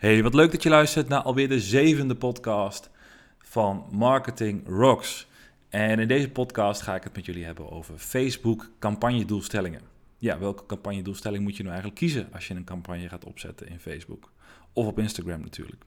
Hey, 0.00 0.22
wat 0.22 0.34
leuk 0.34 0.50
dat 0.52 0.62
je 0.62 0.68
luistert 0.68 1.08
naar 1.08 1.22
alweer 1.22 1.48
de 1.48 1.60
zevende 1.60 2.14
podcast 2.14 2.90
van 3.38 3.86
Marketing 3.90 4.68
Rocks. 4.68 5.26
En 5.68 5.98
in 5.98 6.08
deze 6.08 6.30
podcast 6.30 6.82
ga 6.82 6.94
ik 6.94 7.04
het 7.04 7.14
met 7.14 7.26
jullie 7.26 7.44
hebben 7.44 7.70
over 7.70 7.98
Facebook 7.98 8.70
campagnedoelstellingen. 8.78 9.80
Ja, 10.18 10.38
welke 10.38 10.66
campagnedoelstelling 10.66 11.42
moet 11.42 11.56
je 11.56 11.62
nou 11.62 11.74
eigenlijk 11.74 12.00
kiezen 12.00 12.28
als 12.32 12.48
je 12.48 12.54
een 12.54 12.64
campagne 12.64 13.08
gaat 13.08 13.24
opzetten 13.24 13.68
in 13.68 13.80
Facebook? 13.80 14.32
Of 14.72 14.86
op 14.86 14.98
Instagram 14.98 15.40
natuurlijk. 15.40 15.84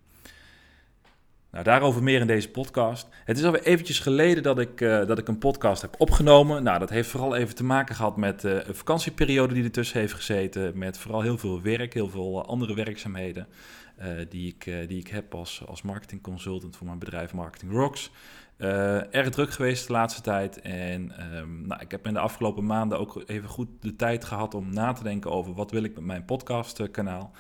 Nou, 1.54 1.66
daarover 1.66 2.04
meer 2.04 2.20
in 2.20 2.28
deze 2.28 2.50
podcast. 2.50 3.08
Het 3.26 3.38
is 3.38 3.44
alweer 3.44 3.64
eventjes 3.64 4.00
geleden 4.00 4.44
dat 4.44 4.60
ik, 4.60 4.82
uh, 4.82 5.06
dat 5.06 5.18
ik 5.18 5.28
een 5.28 5.38
podcast 5.38 5.82
heb 5.82 5.96
opgenomen. 5.98 6.64
Nou, 6.64 6.80
dat 6.80 6.90
heeft 6.90 7.10
vooral 7.10 7.36
even 7.36 7.56
te 7.56 7.64
maken 7.64 7.96
gehad 7.96 8.18
met 8.18 8.44
uh, 8.44 8.52
een 8.52 8.76
vakantieperiode 8.76 9.54
die 9.54 9.64
ertussen 9.64 10.00
heeft 10.00 10.14
gezeten. 10.14 10.78
Met 10.78 10.98
vooral 10.98 11.22
heel 11.22 11.38
veel 11.38 11.62
werk, 11.62 11.94
heel 11.94 12.10
veel 12.10 12.40
uh, 12.40 12.48
andere 12.48 12.76
werkzaamheden 12.76 13.48
die, 14.30 14.56
ik, 14.58 14.88
die 14.88 15.00
ik 15.00 15.08
heb 15.08 15.36
als, 15.36 15.64
als 15.68 15.82
marketing 15.82 16.22
consultant 16.22 16.76
voor 16.76 16.88
mijn 16.88 17.00
bedrijf 17.00 17.34
Marketing 17.34 17.72
Rocks. 17.72 18.12
erg 19.12 19.30
druk 19.30 19.52
geweest 19.52 19.88
de 19.88 19.94
laatste 19.94 20.22
tijd. 20.22 20.62
En 20.62 21.14
um, 21.36 21.68
nou, 21.68 21.82
ik 21.82 21.92
heb 21.92 22.08
in 22.08 22.14
de 22.14 22.20
afgelopen 22.20 22.66
maanden 22.66 23.00
ook 23.00 23.24
even 23.26 23.50
goed 23.50 23.68
de 23.80 23.96
tijd 23.96 24.26
gehad 24.26 24.54
om 24.54 24.74
na 24.74 24.94
te 24.94 25.04
denken 25.04 25.32
over 25.32 25.54
wat 25.54 25.72
wil 25.72 25.84
ik 25.84 25.96
met 25.96 26.04
mijn 26.04 26.26
podcastkanaal. 26.26 27.32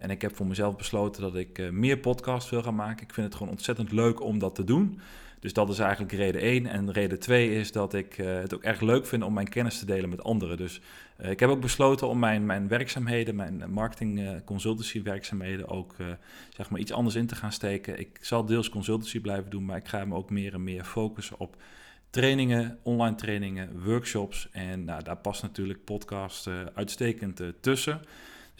En 0.00 0.10
ik 0.10 0.22
heb 0.22 0.36
voor 0.36 0.46
mezelf 0.46 0.76
besloten 0.76 1.22
dat 1.22 1.36
ik 1.36 1.58
uh, 1.58 1.70
meer 1.70 1.98
podcasts 1.98 2.50
wil 2.50 2.62
gaan 2.62 2.74
maken. 2.74 3.02
Ik 3.02 3.14
vind 3.14 3.26
het 3.26 3.36
gewoon 3.36 3.52
ontzettend 3.52 3.92
leuk 3.92 4.20
om 4.20 4.38
dat 4.38 4.54
te 4.54 4.64
doen. 4.64 5.00
Dus 5.40 5.52
dat 5.52 5.68
is 5.68 5.78
eigenlijk 5.78 6.12
reden 6.12 6.40
1. 6.40 6.66
En 6.66 6.92
reden 6.92 7.18
2 7.18 7.54
is 7.54 7.72
dat 7.72 7.94
ik 7.94 8.18
uh, 8.18 8.34
het 8.34 8.54
ook 8.54 8.62
erg 8.62 8.80
leuk 8.80 9.06
vind 9.06 9.22
om 9.22 9.32
mijn 9.32 9.48
kennis 9.48 9.78
te 9.78 9.86
delen 9.86 10.08
met 10.08 10.22
anderen. 10.22 10.56
Dus 10.56 10.80
uh, 11.20 11.30
ik 11.30 11.40
heb 11.40 11.50
ook 11.50 11.60
besloten 11.60 12.08
om 12.08 12.18
mijn, 12.18 12.46
mijn 12.46 12.68
werkzaamheden, 12.68 13.36
mijn 13.36 13.64
marketing 13.70 14.44
consultancy 14.44 15.02
werkzaamheden 15.02 15.68
ook 15.68 15.94
zeg 16.56 16.70
maar 16.70 16.80
iets 16.80 16.92
anders 16.92 17.14
in 17.14 17.26
te 17.26 17.34
gaan 17.34 17.52
steken. 17.52 17.98
Ik 17.98 18.18
zal 18.20 18.44
deels 18.44 18.68
consultancy 18.68 19.20
blijven 19.20 19.50
doen, 19.50 19.64
maar 19.64 19.76
ik 19.76 19.88
ga 19.88 20.04
me 20.04 20.14
ook 20.14 20.30
meer 20.30 20.54
en 20.54 20.64
meer 20.64 20.84
focussen 20.84 21.38
op 21.38 21.56
trainingen, 22.10 22.78
online 22.82 23.14
trainingen, 23.16 23.82
workshops. 23.84 24.48
En 24.52 24.84
nou, 24.84 25.02
daar 25.02 25.16
past 25.16 25.42
natuurlijk 25.42 25.84
podcast 25.84 26.48
uitstekend 26.74 27.42
tussen. 27.60 28.00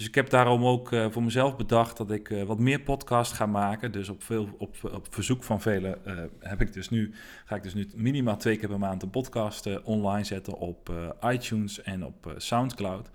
Dus 0.01 0.09
ik 0.09 0.15
heb 0.15 0.31
daarom 0.31 0.65
ook 0.65 0.93
uh, 0.93 1.07
voor 1.11 1.23
mezelf 1.23 1.57
bedacht 1.57 1.97
dat 1.97 2.11
ik 2.11 2.31
uh, 2.31 2.43
wat 2.43 2.59
meer 2.59 2.81
podcast 2.81 3.33
ga 3.33 3.47
maken. 3.47 3.93
Dus 3.93 4.09
op, 4.09 4.23
veel, 4.23 4.49
op, 4.59 4.77
op 4.83 5.07
verzoek 5.11 5.45
van 5.45 5.61
velen 5.61 5.99
uh, 6.07 6.15
heb 6.39 6.61
ik 6.61 6.73
dus 6.73 6.89
nu, 6.89 7.13
ga 7.45 7.57
ik 7.57 7.63
dus 7.63 7.75
nu 7.75 7.89
minimaal 7.95 8.37
twee 8.37 8.57
keer 8.57 8.69
per 8.69 8.79
maand 8.79 9.03
een 9.03 9.11
podcast 9.11 9.83
online 9.83 10.25
zetten 10.25 10.59
op 10.59 10.93
iTunes 11.23 11.83
en 11.83 12.05
op 12.05 12.35
Soundcloud. 12.37 13.11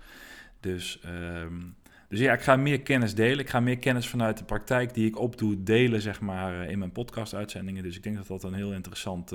Dus, 0.60 1.00
um, 1.42 1.74
dus 2.08 2.18
ja, 2.18 2.32
ik 2.32 2.40
ga 2.40 2.56
meer 2.56 2.80
kennis 2.80 3.14
delen. 3.14 3.38
Ik 3.38 3.50
ga 3.50 3.60
meer 3.60 3.78
kennis 3.78 4.08
vanuit 4.08 4.38
de 4.38 4.44
praktijk 4.44 4.94
die 4.94 5.06
ik 5.06 5.18
opdoe 5.18 5.62
delen, 5.62 6.02
zeg 6.02 6.20
maar, 6.20 6.70
in 6.70 6.78
mijn 6.78 6.92
podcast-uitzendingen. 6.92 7.82
Dus 7.82 7.96
ik 7.96 8.02
denk 8.02 8.16
dat 8.16 8.26
dat 8.26 8.44
een 8.44 8.54
heel 8.54 8.72
interessant 8.72 9.32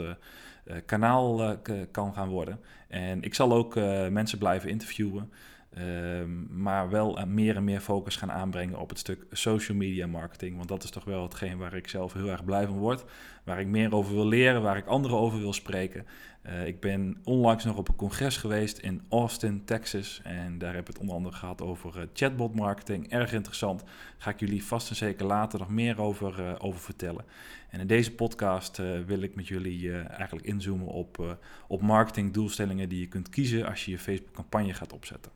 kanaal 0.86 1.58
kan 1.92 2.14
gaan 2.14 2.30
worden. 2.30 2.60
En 2.88 3.22
ik 3.22 3.34
zal 3.34 3.54
ook 3.54 3.76
mensen 4.10 4.38
blijven 4.38 4.70
interviewen. 4.70 5.32
Um, 5.78 6.48
maar 6.50 6.90
wel 6.90 7.26
meer 7.28 7.56
en 7.56 7.64
meer 7.64 7.80
focus 7.80 8.16
gaan 8.16 8.32
aanbrengen 8.32 8.80
op 8.80 8.90
het 8.90 9.00
stuk 9.00 9.26
social 9.32 9.78
media 9.78 10.08
marketing. 10.08 10.56
Want 10.56 10.68
dat 10.68 10.84
is 10.84 10.90
toch 10.90 11.04
wel 11.04 11.24
hetgeen 11.24 11.58
waar 11.58 11.74
ik 11.74 11.88
zelf 11.88 12.14
heel 12.14 12.30
erg 12.30 12.46
blij 12.46 12.66
van 12.66 12.78
word. 12.78 13.04
Waar 13.44 13.60
ik 13.60 13.68
meer 13.68 13.96
over 13.96 14.14
wil 14.14 14.28
leren, 14.28 14.62
waar 14.62 14.78
ik 14.78 14.86
anderen 14.86 15.18
over 15.18 15.40
wil 15.40 15.54
spreken. 15.54 16.06
Uh, 16.46 16.68
ik 16.68 16.80
ben 16.80 17.18
onlangs 17.24 17.64
nog 17.64 17.78
op 17.78 17.88
een 17.88 17.96
congres 17.96 18.38
geweest 18.38 18.78
in 18.78 19.02
Austin, 19.10 19.66
Texas. 19.66 20.22
En 20.24 20.58
daar 20.58 20.74
heb 20.74 20.82
ik 20.82 20.88
het 20.88 21.00
onder 21.00 21.16
andere 21.16 21.36
gehad 21.36 21.62
over 21.62 21.98
uh, 21.98 22.04
chatbot 22.14 22.56
marketing. 22.56 23.12
Erg 23.12 23.34
interessant. 23.34 23.84
Ga 24.18 24.30
ik 24.30 24.40
jullie 24.40 24.66
vast 24.66 24.90
en 24.90 24.96
zeker 24.96 25.26
later 25.26 25.60
nog 25.60 25.70
meer 25.70 26.02
over, 26.02 26.62
over 26.62 26.80
vertellen. 26.80 27.26
En 27.70 27.80
in 27.80 27.88
deze 27.88 28.16
podcast 28.16 28.78
wil 29.06 29.22
ik 29.22 29.36
met 29.36 29.48
jullie 29.48 30.02
eigenlijk 30.02 30.48
inzoomen 30.48 30.88
op, 30.88 31.38
op 31.68 31.82
marketingdoelstellingen 31.82 32.90
die 32.90 33.00
je 33.00 33.08
kunt 33.08 33.30
kiezen 33.30 33.66
als 33.66 33.86
je 33.86 33.92
je 33.92 34.00
Facebook 34.00 34.34
campagne 34.34 34.74
gaat 34.74 34.94
opzetten. 34.94 35.32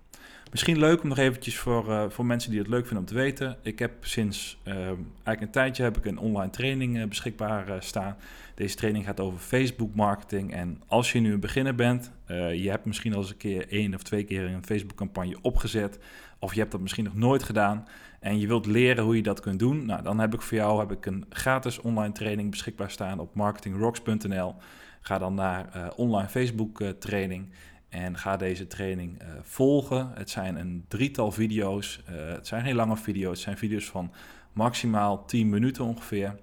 Misschien 0.51 0.79
leuk 0.79 1.01
om 1.01 1.09
nog 1.09 1.17
eventjes 1.17 1.57
voor, 1.57 1.89
uh, 1.89 2.03
voor 2.09 2.25
mensen 2.25 2.49
die 2.49 2.59
het 2.59 2.67
leuk 2.67 2.85
vinden 2.85 2.99
om 2.99 3.05
te 3.05 3.13
weten. 3.13 3.57
Ik 3.61 3.79
heb 3.79 3.91
sinds 4.05 4.57
uh, 4.63 4.75
eigenlijk 4.75 5.41
een 5.41 5.49
tijdje 5.49 5.83
heb 5.83 5.97
ik 5.97 6.05
een 6.05 6.17
online 6.17 6.49
training 6.49 6.97
uh, 6.97 7.05
beschikbaar 7.05 7.83
staan. 7.83 8.15
Deze 8.55 8.75
training 8.75 9.05
gaat 9.05 9.19
over 9.19 9.39
Facebook 9.39 9.95
marketing. 9.95 10.53
En 10.53 10.81
als 10.87 11.11
je 11.11 11.19
nu 11.19 11.33
een 11.33 11.39
beginner 11.39 11.75
bent, 11.75 12.11
je 12.27 12.67
hebt 12.69 12.85
misschien 12.85 13.13
al 13.13 13.19
eens 13.19 13.29
een 13.29 13.37
keer 13.37 13.67
één 13.69 13.93
of 13.93 14.03
twee 14.03 14.23
keer 14.23 14.43
een 14.43 14.65
Facebook 14.65 14.97
campagne 14.97 15.37
opgezet. 15.41 15.99
Of 16.39 16.53
je 16.53 16.59
hebt 16.59 16.71
dat 16.71 16.81
misschien 16.81 17.03
nog 17.03 17.15
nooit 17.15 17.43
gedaan. 17.43 17.87
En 18.19 18.39
je 18.39 18.47
wilt 18.47 18.65
leren 18.65 19.03
hoe 19.03 19.15
je 19.15 19.21
dat 19.21 19.39
kunt 19.39 19.59
doen. 19.59 19.85
Nou, 19.85 20.03
dan 20.03 20.19
heb 20.19 20.33
ik 20.33 20.41
voor 20.41 20.57
jou 20.57 20.79
heb 20.79 20.91
ik 20.91 21.05
een 21.05 21.25
gratis 21.29 21.79
online 21.79 22.13
training 22.13 22.49
beschikbaar 22.49 22.91
staan 22.91 23.19
op 23.19 23.35
marketingrocks.nl. 23.35 24.55
Ga 25.01 25.17
dan 25.17 25.33
naar 25.33 25.93
online 25.95 26.29
Facebook 26.29 26.83
training. 26.99 27.49
En 27.95 28.17
ga 28.17 28.37
deze 28.37 28.67
training 28.67 29.21
uh, 29.21 29.27
volgen. 29.41 30.11
Het 30.13 30.29
zijn 30.29 30.55
een 30.55 30.85
drietal 30.87 31.31
video's. 31.31 32.01
Uh, 32.09 32.15
het 32.27 32.47
zijn 32.47 32.63
heel 32.63 32.75
lange 32.75 32.97
video's. 32.97 33.31
Het 33.31 33.39
zijn 33.39 33.57
video's 33.57 33.85
van 33.85 34.11
maximaal 34.53 35.25
10 35.25 35.49
minuten 35.49 35.85
ongeveer. 35.85 36.35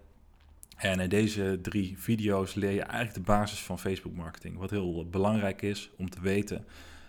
En 0.76 1.00
in 1.00 1.08
deze 1.08 1.58
drie 1.62 1.94
video's 1.98 2.54
leer 2.54 2.70
je 2.70 2.82
eigenlijk 2.82 3.14
de 3.14 3.32
basis 3.32 3.58
van 3.58 3.78
Facebook 3.78 4.14
marketing. 4.14 4.56
Wat 4.56 4.70
heel 4.70 5.06
belangrijk 5.10 5.62
is 5.62 5.90
om 5.96 6.10
te 6.10 6.20
weten 6.20 6.64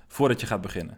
voordat 0.07 0.41
je 0.41 0.47
gaat 0.47 0.61
beginnen. 0.61 0.97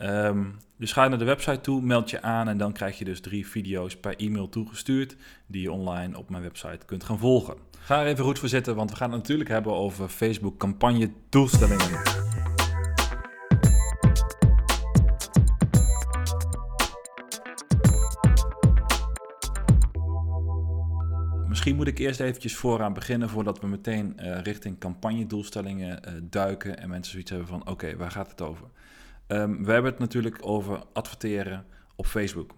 Um, 0.00 0.56
dus 0.76 0.92
ga 0.92 1.08
naar 1.08 1.18
de 1.18 1.24
website 1.24 1.60
toe, 1.60 1.82
meld 1.82 2.10
je 2.10 2.22
aan 2.22 2.48
en 2.48 2.58
dan 2.58 2.72
krijg 2.72 2.98
je 2.98 3.04
dus 3.04 3.20
drie 3.20 3.46
video's 3.46 3.96
per 3.96 4.16
e-mail 4.16 4.48
toegestuurd 4.48 5.16
die 5.46 5.62
je 5.62 5.72
online 5.72 6.18
op 6.18 6.30
mijn 6.30 6.42
website 6.42 6.86
kunt 6.86 7.04
gaan 7.04 7.18
volgen. 7.18 7.56
Ga 7.78 8.00
er 8.00 8.06
even 8.06 8.24
goed 8.24 8.38
voor 8.38 8.48
zitten, 8.48 8.74
want 8.74 8.90
we 8.90 8.96
gaan 8.96 9.10
het 9.10 9.20
natuurlijk 9.20 9.48
hebben 9.48 9.72
over 9.72 10.08
Facebook 10.08 10.58
campagne 10.58 11.10
doelstellingen. 11.28 12.18
Misschien 21.68 21.86
moet 21.86 21.98
ik 22.00 22.06
eerst 22.06 22.20
eventjes 22.20 22.56
vooraan 22.56 22.92
beginnen 22.92 23.28
voordat 23.28 23.60
we 23.60 23.66
meteen 23.66 24.16
uh, 24.20 24.40
richting 24.40 24.78
campagnedoelstellingen 24.78 26.00
uh, 26.08 26.14
duiken 26.22 26.78
en 26.78 26.88
mensen 26.88 27.12
zoiets 27.12 27.30
hebben 27.30 27.48
van 27.48 27.68
oké, 27.68 27.96
waar 27.96 28.10
gaat 28.10 28.30
het 28.30 28.40
over? 28.40 28.66
Um, 29.26 29.64
we 29.64 29.72
hebben 29.72 29.90
het 29.90 30.00
natuurlijk 30.00 30.38
over 30.40 30.82
adverteren 30.92 31.66
op 31.96 32.06
Facebook. 32.06 32.54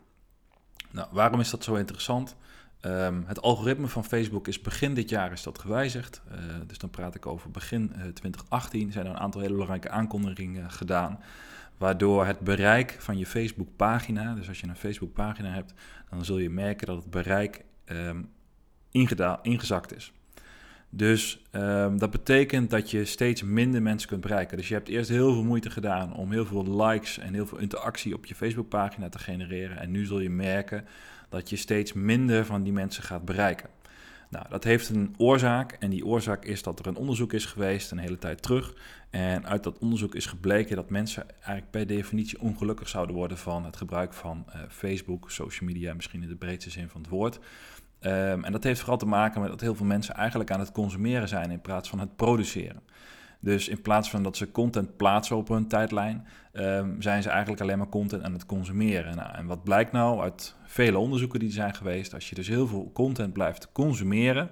Nou, 0.91 1.09
waarom 1.12 1.41
is 1.41 1.50
dat 1.50 1.65
zo 1.65 1.75
interessant? 1.75 2.37
Um, 2.82 3.25
het 3.26 3.43
algoritme 3.43 3.87
van 3.87 4.04
Facebook 4.04 4.49
is 4.49 4.60
begin 4.60 4.94
dit 4.94 5.09
jaar 5.09 5.32
is 5.32 5.43
dat 5.43 5.59
gewijzigd. 5.59 6.22
Uh, 6.32 6.37
dus 6.66 6.78
dan 6.78 6.91
praat 6.91 7.15
ik 7.15 7.26
over 7.26 7.50
begin 7.50 7.88
2018. 7.88 8.93
zijn 8.93 9.04
er 9.06 9.10
een 9.10 9.19
aantal 9.19 9.41
hele 9.41 9.53
belangrijke 9.53 9.91
aankondigingen 9.91 10.70
gedaan. 10.70 11.20
Waardoor 11.76 12.26
het 12.26 12.41
bereik 12.41 12.97
van 12.99 13.19
je 13.19 13.26
Facebook 13.26 13.69
pagina, 13.76 14.34
dus 14.34 14.49
als 14.49 14.60
je 14.60 14.66
een 14.66 14.76
Facebook 14.76 15.12
pagina 15.12 15.50
hebt, 15.50 15.75
dan 16.10 16.25
zul 16.25 16.38
je 16.38 16.50
merken 16.50 16.87
dat 16.87 16.97
het 16.97 17.10
bereik 17.10 17.65
um, 17.87 18.28
ingezakt 19.43 19.97
is. 19.97 20.12
Dus 20.91 21.43
um, 21.53 21.99
dat 21.99 22.11
betekent 22.11 22.71
dat 22.71 22.91
je 22.91 23.05
steeds 23.05 23.43
minder 23.43 23.83
mensen 23.83 24.09
kunt 24.09 24.21
bereiken. 24.21 24.56
Dus 24.56 24.69
je 24.69 24.75
hebt 24.75 24.89
eerst 24.89 25.09
heel 25.09 25.33
veel 25.33 25.45
moeite 25.45 25.71
gedaan 25.71 26.15
om 26.15 26.33
heel 26.33 26.47
veel 26.47 26.83
likes 26.83 27.19
en 27.19 27.34
heel 27.34 27.47
veel 27.47 27.59
interactie 27.59 28.15
op 28.15 28.27
je 28.27 28.34
Facebookpagina 28.34 29.09
te 29.09 29.19
genereren. 29.19 29.79
En 29.79 29.91
nu 29.91 30.05
zul 30.05 30.21
je 30.21 30.31
merken 30.31 30.84
dat 31.29 31.50
je 31.50 31.56
steeds 31.56 31.93
minder 31.93 32.47
van 32.47 32.62
die 32.62 32.73
mensen 32.73 33.03
gaat 33.03 33.25
bereiken. 33.25 33.69
Nou, 34.31 34.47
dat 34.49 34.65
heeft 34.65 34.89
een 34.89 35.15
oorzaak 35.17 35.73
en 35.73 35.91
die 35.91 36.06
oorzaak 36.06 36.45
is 36.45 36.62
dat 36.62 36.79
er 36.79 36.87
een 36.87 36.97
onderzoek 36.97 37.33
is 37.33 37.45
geweest 37.45 37.91
een 37.91 37.99
hele 37.99 38.19
tijd 38.19 38.43
terug. 38.43 38.75
En 39.11 39.47
uit 39.47 39.62
dat 39.62 39.79
onderzoek 39.79 40.15
is 40.15 40.27
gebleken 40.27 40.77
dat 40.77 40.91
mensen 40.91 41.27
eigenlijk 41.31 41.71
per 41.71 41.87
definitie 41.87 42.41
ongelukkig 42.41 42.89
zouden 42.89 43.17
worden 43.17 43.39
van 43.39 43.65
het 43.65 43.77
gebruik 43.77 44.12
van 44.12 44.45
uh, 44.49 44.61
Facebook, 44.69 45.31
social 45.31 45.69
media, 45.69 45.95
misschien 45.95 46.23
in 46.23 46.29
de 46.29 46.37
breedste 46.37 46.71
zin 46.71 46.89
van 46.89 47.00
het 47.00 47.11
woord. 47.11 47.39
Um, 48.02 48.44
en 48.44 48.52
dat 48.52 48.64
heeft 48.64 48.81
vooral 48.81 48.99
te 48.99 49.06
maken 49.06 49.41
met 49.41 49.50
dat 49.50 49.61
heel 49.61 49.75
veel 49.75 49.87
mensen 49.87 50.14
eigenlijk 50.14 50.50
aan 50.50 50.61
het 50.61 50.73
consumeren 50.73 51.29
zijn 51.29 51.50
in 51.50 51.61
plaats 51.61 51.88
van 51.88 51.99
het 51.99 52.17
produceren. 52.17 52.82
Dus 53.41 53.69
in 53.69 53.82
plaats 53.82 54.11
van 54.11 54.23
dat 54.23 54.37
ze 54.37 54.50
content 54.50 54.97
plaatsen 54.97 55.37
op 55.37 55.49
hun 55.49 55.67
tijdlijn, 55.67 56.26
um, 56.52 57.02
zijn 57.02 57.23
ze 57.23 57.29
eigenlijk 57.29 57.61
alleen 57.61 57.79
maar 57.79 57.88
content 57.88 58.23
aan 58.23 58.32
het 58.32 58.47
consumeren. 58.47 59.17
Nou, 59.17 59.35
en 59.35 59.47
wat 59.47 59.64
blijkt 59.64 59.93
nou 59.93 60.20
uit 60.20 60.55
vele 60.64 60.99
onderzoeken 60.99 61.41
die 61.41 61.52
zijn 61.52 61.75
geweest, 61.75 62.14
als 62.14 62.29
je 62.29 62.35
dus 62.35 62.49
heel 62.49 62.67
veel 62.67 62.91
content 62.93 63.32
blijft 63.32 63.73
consumeren, 63.73 64.50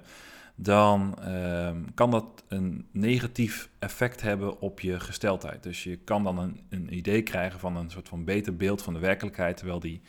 dan 0.55 1.19
um, 1.29 1.95
kan 1.95 2.11
dat 2.11 2.25
een 2.49 2.87
negatief 2.93 3.69
effect 3.79 4.23
hebben 4.23 4.61
op 4.61 4.81
je 4.81 5.01
gesteldheid. 5.01 5.63
Dus 5.63 5.85
je 5.85 5.97
kan 5.97 6.25
dan 6.25 6.39
een, 6.39 6.61
een 6.71 6.95
idee 6.95 7.23
krijgen 7.23 7.61
van 7.61 7.77
een 7.77 7.91
soort 7.91 8.09
van 8.09 8.25
beter 8.25 8.57
beeld 8.57 8.83
van 8.83 8.93
de 8.93 8.99
werkelijkheid, 8.99 9.57
terwijl 9.57 9.81
die 9.81 10.03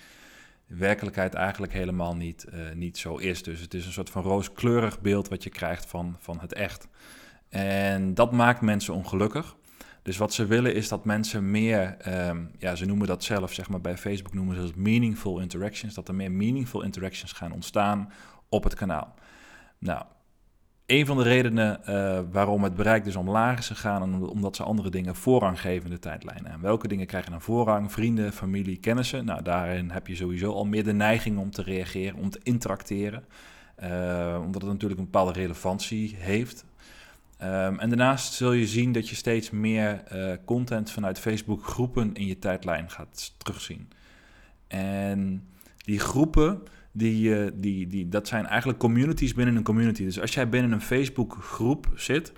werkelijkheid 0.69 1.33
eigenlijk 1.33 1.74
helemaal 1.74 2.16
niet, 2.16 2.45
uh, 2.54 2.71
niet 2.74 2.98
zo 2.98 3.16
is. 3.16 3.44
Dus 3.44 3.60
het 3.60 3.74
is 3.74 3.86
een 3.86 3.92
soort 3.92 4.10
van 4.10 4.24
rooskleurig 4.24 5.01
beeld 5.01 5.27
wat 5.27 5.44
je 5.44 5.50
krijgt 5.50 5.86
van, 5.86 6.16
van 6.19 6.39
het 6.39 6.54
echt. 6.54 6.88
En 7.50 8.13
dat 8.13 8.31
maakt 8.31 8.62
mensen 8.62 8.94
ongelukkig. 8.94 9.56
Dus 10.01 10.18
wat 10.18 10.33
ze 10.33 10.45
willen 10.45 10.75
is 10.75 10.88
dat 10.88 11.06
mensen 11.06 11.51
meer, 11.51 11.95
ehm, 11.98 12.45
ja, 12.57 12.75
ze 12.75 12.86
noemen 12.86 13.07
dat 13.07 13.24
zelf, 13.24 13.54
zeg 13.54 13.69
maar 13.69 13.81
bij 13.81 13.98
Facebook 13.98 14.33
noemen 14.33 14.56
ze 14.56 14.62
dat 14.62 14.75
meaningful 14.75 15.39
interactions, 15.39 15.94
dat 15.94 16.07
er 16.07 16.16
meer 16.16 16.31
meaningful 16.31 16.81
interactions 16.81 17.31
gaan 17.31 17.51
ontstaan 17.51 18.12
op 18.50 18.63
het 18.63 18.75
kanaal. 18.75 19.13
Nou, 19.77 20.04
een 20.89 21.06
van 21.06 21.18
de 21.18 21.24
redenen 21.24 21.80
uh, 21.89 22.19
waarom 22.31 22.63
het 22.63 22.75
bereik 22.75 23.03
dus 23.03 23.15
omlaag 23.15 23.57
is 23.57 23.68
gegaan, 23.68 24.30
omdat 24.30 24.56
ze 24.56 24.63
andere 24.63 24.89
dingen 24.89 25.15
voorrang 25.15 25.62
geven 25.62 25.86
in 25.86 25.91
de 25.91 26.00
tijdlijn. 26.00 26.45
En 26.45 26.62
welke 26.62 26.88
dingen 26.88 27.06
krijgen 27.06 27.31
dan 27.31 27.41
voorrang? 27.41 27.91
Vrienden, 27.91 28.33
familie, 28.33 28.77
kennissen. 28.77 29.25
Nou, 29.25 29.41
daarin 29.44 29.89
heb 29.89 30.07
je 30.07 30.15
sowieso 30.15 30.51
al 30.51 30.65
meer 30.65 30.83
de 30.83 30.94
neiging 30.94 31.38
om 31.38 31.51
te 31.51 31.62
reageren, 31.62 32.19
om 32.19 32.30
te 32.30 32.39
interacteren. 32.44 33.25
Uh, 33.83 34.41
omdat 34.45 34.62
het 34.62 34.71
natuurlijk 34.71 35.00
een 35.00 35.06
bepaalde 35.06 35.31
relevantie 35.31 36.15
heeft. 36.18 36.65
Um, 37.41 37.80
en 37.80 37.89
daarnaast 37.89 38.33
zul 38.33 38.51
je 38.51 38.68
zien 38.68 38.91
dat 38.91 39.09
je 39.09 39.15
steeds 39.15 39.50
meer 39.50 40.03
uh, 40.13 40.33
content 40.45 40.91
vanuit 40.91 41.19
Facebook 41.19 41.65
groepen 41.65 42.13
in 42.13 42.25
je 42.25 42.39
tijdlijn 42.39 42.89
gaat 42.89 43.33
terugzien. 43.38 43.89
En 44.68 45.47
die 45.77 46.00
groepen, 46.00 46.62
die, 46.91 47.30
uh, 47.30 47.51
die, 47.53 47.88
die, 47.88 48.09
dat 48.09 48.27
zijn 48.27 48.45
eigenlijk 48.45 48.80
communities 48.80 49.33
binnen 49.33 49.56
een 49.56 49.63
community. 49.63 50.03
Dus 50.03 50.19
als 50.19 50.33
jij 50.33 50.50
binnen 50.50 50.71
een 50.71 50.81
Facebook 50.81 51.38
groep 51.41 51.88
zit, 51.95 52.33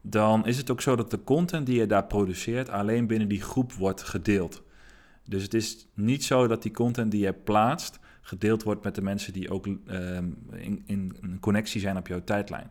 dan 0.00 0.46
is 0.46 0.56
het 0.56 0.70
ook 0.70 0.80
zo 0.80 0.96
dat 0.96 1.10
de 1.10 1.24
content 1.24 1.66
die 1.66 1.78
je 1.78 1.86
daar 1.86 2.04
produceert 2.06 2.68
alleen 2.68 3.06
binnen 3.06 3.28
die 3.28 3.42
groep 3.42 3.72
wordt 3.72 4.02
gedeeld. 4.02 4.62
Dus 5.24 5.42
het 5.42 5.54
is 5.54 5.86
niet 5.94 6.24
zo 6.24 6.46
dat 6.46 6.62
die 6.62 6.72
content 6.72 7.10
die 7.10 7.24
je 7.24 7.32
plaatst 7.32 7.98
gedeeld 8.20 8.62
wordt 8.62 8.84
met 8.84 8.94
de 8.94 9.02
mensen 9.02 9.32
die 9.32 9.50
ook 9.50 9.66
uh, 9.66 9.76
in, 10.52 10.82
in 10.86 11.16
een 11.20 11.40
connectie 11.40 11.80
zijn 11.80 11.96
op 11.96 12.06
jouw 12.06 12.24
tijdlijn. 12.24 12.70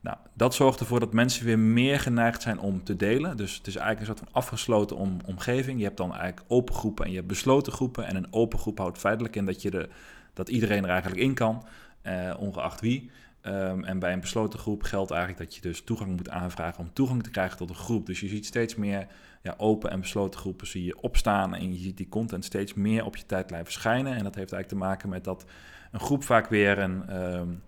Nou, 0.00 0.16
dat 0.34 0.54
zorgt 0.54 0.80
ervoor 0.80 1.00
dat 1.00 1.12
mensen 1.12 1.44
weer 1.44 1.58
meer 1.58 2.00
geneigd 2.00 2.42
zijn 2.42 2.58
om 2.58 2.84
te 2.84 2.96
delen. 2.96 3.36
Dus 3.36 3.56
het 3.56 3.66
is 3.66 3.76
eigenlijk 3.76 4.08
een 4.08 4.16
soort 4.16 4.28
van 4.28 4.42
afgesloten 4.42 4.96
om, 4.96 5.16
omgeving. 5.24 5.78
Je 5.78 5.84
hebt 5.84 5.96
dan 5.96 6.14
eigenlijk 6.14 6.44
open 6.48 6.74
groepen 6.74 7.04
en 7.04 7.10
je 7.10 7.16
hebt 7.16 7.28
besloten 7.28 7.72
groepen. 7.72 8.06
En 8.06 8.16
een 8.16 8.32
open 8.32 8.58
groep 8.58 8.78
houdt 8.78 8.98
feitelijk 8.98 9.36
in 9.36 9.46
dat, 9.46 9.62
je 9.62 9.70
de, 9.70 9.88
dat 10.34 10.48
iedereen 10.48 10.84
er 10.84 10.90
eigenlijk 10.90 11.20
in 11.20 11.34
kan, 11.34 11.66
eh, 12.02 12.34
ongeacht 12.38 12.80
wie. 12.80 13.10
Um, 13.46 13.84
en 13.84 13.98
bij 13.98 14.12
een 14.12 14.20
besloten 14.20 14.58
groep 14.58 14.82
geldt 14.82 15.10
eigenlijk 15.10 15.40
dat 15.40 15.54
je 15.54 15.60
dus 15.60 15.82
toegang 15.82 16.16
moet 16.16 16.28
aanvragen 16.28 16.80
om 16.80 16.92
toegang 16.92 17.22
te 17.22 17.30
krijgen 17.30 17.56
tot 17.56 17.68
een 17.68 17.74
groep. 17.74 18.06
Dus 18.06 18.20
je 18.20 18.28
ziet 18.28 18.46
steeds 18.46 18.74
meer 18.74 19.06
ja, 19.42 19.54
open 19.56 19.90
en 19.90 20.00
besloten 20.00 20.40
groepen 20.40 20.66
zie 20.66 20.84
je 20.84 21.00
opstaan 21.00 21.54
en 21.54 21.72
je 21.72 21.78
ziet 21.78 21.96
die 21.96 22.08
content 22.08 22.44
steeds 22.44 22.74
meer 22.74 23.04
op 23.04 23.16
je 23.16 23.26
tijdlijn 23.26 23.64
verschijnen. 23.64 24.16
En 24.16 24.24
dat 24.24 24.34
heeft 24.34 24.52
eigenlijk 24.52 24.68
te 24.68 24.88
maken 24.88 25.08
met 25.08 25.24
dat 25.24 25.44
een 25.92 26.00
groep 26.00 26.24
vaak 26.24 26.48
weer 26.48 26.78
een, 26.78 27.22
um, 27.22 27.62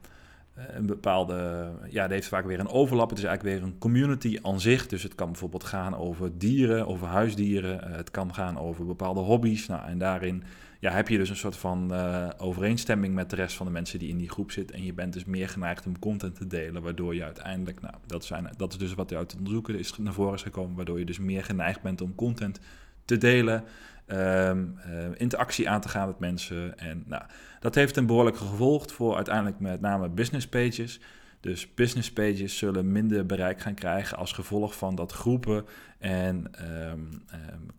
een 0.55 0.87
bepaalde, 0.87 1.71
ja, 1.91 2.05
die 2.05 2.15
heeft 2.15 2.29
vaak 2.29 2.47
weer 2.47 2.61
een 2.61 2.69
overlap. 2.69 3.11
Het 3.11 3.19
is 3.19 3.25
eigenlijk 3.25 3.57
weer 3.57 3.69
een 3.69 3.79
community 3.79 4.39
aan 4.43 4.61
zich. 4.61 4.87
Dus 4.87 5.03
het 5.03 5.15
kan 5.15 5.31
bijvoorbeeld 5.31 5.65
gaan 5.65 5.97
over 5.97 6.39
dieren, 6.39 6.87
over 6.87 7.07
huisdieren. 7.07 7.91
Uh, 7.91 7.97
het 7.97 8.11
kan 8.11 8.35
gaan 8.35 8.59
over 8.59 8.87
bepaalde 8.87 9.21
hobby's. 9.21 9.67
Nou, 9.67 9.87
en 9.87 9.99
daarin 9.99 10.43
heb 10.93 11.09
je 11.09 11.19
dus 11.19 11.29
een 11.29 11.37
soort 11.37 11.57
van 11.57 11.93
uh, 11.93 12.29
overeenstemming 12.37 13.15
met 13.15 13.31
de 13.31 13.37
rest 13.37 13.57
van 13.57 13.67
de 13.67 13.73
mensen 13.73 13.99
die 13.99 14.09
in 14.09 14.19
die 14.19 14.31
groep 14.31 14.51
zitten. 14.51 14.77
En 14.77 14.85
je 14.85 14.93
bent 14.93 15.13
dus 15.13 15.25
meer 15.25 15.49
geneigd 15.49 15.87
om 15.87 15.99
content 15.99 16.35
te 16.35 16.47
delen, 16.47 16.83
waardoor 16.83 17.15
je 17.15 17.25
uiteindelijk, 17.25 17.81
nou, 17.81 17.95
dat, 18.07 18.25
zijn, 18.25 18.51
dat 18.57 18.73
is 18.73 18.79
dus 18.79 18.95
wat 18.95 19.15
uit 19.15 19.31
het 19.31 19.39
onderzoeken 19.39 19.79
is 19.79 19.99
naar 19.99 20.13
voren 20.13 20.35
is 20.35 20.43
gekomen, 20.43 20.77
waardoor 20.77 20.99
je 20.99 21.05
dus 21.05 21.19
meer 21.19 21.45
geneigd 21.45 21.83
bent 21.83 22.01
om 22.01 22.15
content 22.15 22.61
te 23.05 23.19
delen, 23.19 23.65
um, 24.07 24.79
uh, 24.87 25.07
interactie 25.17 25.69
aan 25.69 25.81
te 25.81 25.89
gaan 25.89 26.07
met 26.07 26.19
mensen. 26.19 26.79
En 26.79 27.05
nou, 27.07 27.23
dat 27.61 27.75
heeft 27.75 27.97
een 27.97 28.07
behoorlijke 28.07 28.39
gevolg 28.39 28.93
voor 28.93 29.17
uiteindelijk 29.17 29.61
met 29.61 29.81
name 29.81 30.09
business 30.09 30.49
pages. 30.49 31.01
Dus 31.41 31.75
business 31.75 32.13
pages 32.13 32.59
zullen 32.59 32.93
minder 32.93 33.27
bereik 33.27 33.61
gaan 33.61 33.75
krijgen 33.75 34.17
als 34.17 34.33
gevolg 34.33 34.77
van 34.77 34.95
dat 34.95 35.13
groepen 35.13 35.65
en 35.99 36.51
um, 36.91 37.23
um, 37.33 37.71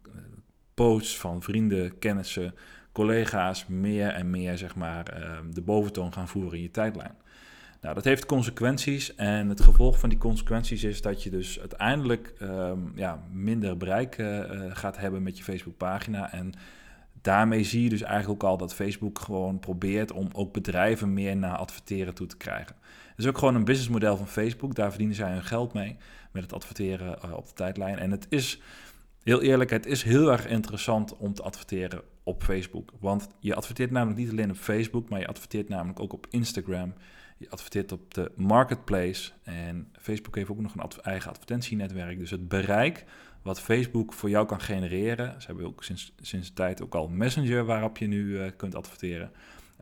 posts 0.73 1.17
van 1.17 1.41
vrienden, 1.41 1.99
kennissen 1.99 2.53
collega's 2.95 3.65
meer 3.67 4.07
en 4.07 4.29
meer 4.29 4.57
zeg 4.57 4.75
maar, 4.75 5.07
ehm, 5.07 5.51
de 5.51 5.61
boventoon 5.61 6.13
gaan 6.13 6.27
voeren 6.27 6.57
in 6.57 6.61
je 6.63 6.71
tijdlijn. 6.71 7.15
Nou, 7.81 7.95
dat 7.95 8.03
heeft 8.03 8.25
consequenties 8.25 9.15
en 9.15 9.49
het 9.49 9.61
gevolg 9.61 9.99
van 9.99 10.09
die 10.09 10.17
consequenties 10.17 10.83
is 10.83 11.01
dat 11.01 11.23
je 11.23 11.29
dus 11.29 11.59
uiteindelijk 11.59 12.33
um, 12.41 12.91
ja, 12.95 13.23
minder 13.31 13.77
bereik 13.77 14.17
uh, 14.17 14.39
gaat 14.69 14.97
hebben 14.97 15.23
met 15.23 15.37
je 15.37 15.43
Facebookpagina. 15.43 16.31
En 16.31 16.53
daarmee 17.21 17.63
zie 17.63 17.83
je 17.83 17.89
dus 17.89 18.01
eigenlijk 18.01 18.43
ook 18.43 18.49
al 18.49 18.57
dat 18.57 18.75
Facebook 18.75 19.19
gewoon 19.19 19.59
probeert 19.59 20.11
om 20.11 20.29
ook 20.33 20.53
bedrijven 20.53 21.13
meer 21.13 21.37
naar 21.37 21.57
adverteren 21.57 22.13
toe 22.13 22.27
te 22.27 22.37
krijgen. 22.37 22.75
Het 23.09 23.19
is 23.19 23.27
ook 23.27 23.37
gewoon 23.37 23.55
een 23.55 23.65
businessmodel 23.65 24.17
van 24.17 24.27
Facebook, 24.27 24.75
daar 24.75 24.89
verdienen 24.89 25.15
zij 25.15 25.31
hun 25.31 25.43
geld 25.43 25.73
mee 25.73 25.97
met 26.31 26.43
het 26.43 26.53
adverteren 26.53 27.17
uh, 27.25 27.33
op 27.33 27.47
de 27.47 27.53
tijdlijn. 27.53 27.99
En 27.99 28.11
het 28.11 28.25
is 28.29 28.61
heel 29.23 29.41
eerlijk, 29.41 29.69
het 29.69 29.85
is 29.85 30.03
heel 30.03 30.31
erg 30.31 30.47
interessant 30.47 31.17
om 31.17 31.33
te 31.33 31.43
adverteren 31.43 32.01
op 32.25 32.43
Facebook. 32.43 32.91
Want 32.99 33.27
je 33.39 33.55
adverteert 33.55 33.91
namelijk 33.91 34.19
niet 34.19 34.29
alleen 34.29 34.49
op 34.49 34.57
Facebook, 34.57 35.09
maar 35.09 35.19
je 35.19 35.27
adverteert 35.27 35.69
namelijk 35.69 35.99
ook 35.99 36.13
op 36.13 36.27
Instagram. 36.29 36.93
Je 37.37 37.49
adverteert 37.49 37.91
op 37.91 38.13
de 38.13 38.31
marketplace. 38.35 39.31
En 39.43 39.91
Facebook 39.99 40.35
heeft 40.35 40.49
ook 40.49 40.61
nog 40.61 40.75
een 40.75 41.01
eigen 41.01 41.29
advertentienetwerk. 41.29 42.17
Dus 42.17 42.31
het 42.31 42.47
bereik 42.47 43.05
wat 43.41 43.61
Facebook 43.61 44.13
voor 44.13 44.29
jou 44.29 44.45
kan 44.45 44.61
genereren. 44.61 45.41
Ze 45.41 45.47
hebben 45.47 45.65
ook 45.65 45.83
sinds, 45.83 46.13
sinds 46.21 46.47
de 46.47 46.53
tijd 46.53 46.81
ook 46.81 46.95
al 46.95 47.07
Messenger 47.07 47.65
waarop 47.65 47.97
je 47.97 48.07
nu 48.07 48.25
uh, 48.25 48.51
kunt 48.57 48.75
adverteren. 48.75 49.31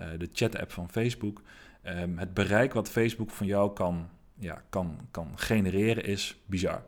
Uh, 0.01 0.07
de 0.17 0.29
chat-app 0.33 0.71
van 0.71 0.89
Facebook. 0.89 1.41
Um, 1.83 2.17
het 2.17 2.33
bereik 2.33 2.73
wat 2.73 2.89
Facebook 2.89 3.29
van 3.29 3.47
jou 3.47 3.73
kan, 3.73 4.09
ja, 4.39 4.63
kan, 4.69 5.07
kan 5.11 5.31
genereren 5.35 6.03
is 6.03 6.37
bizar. 6.45 6.83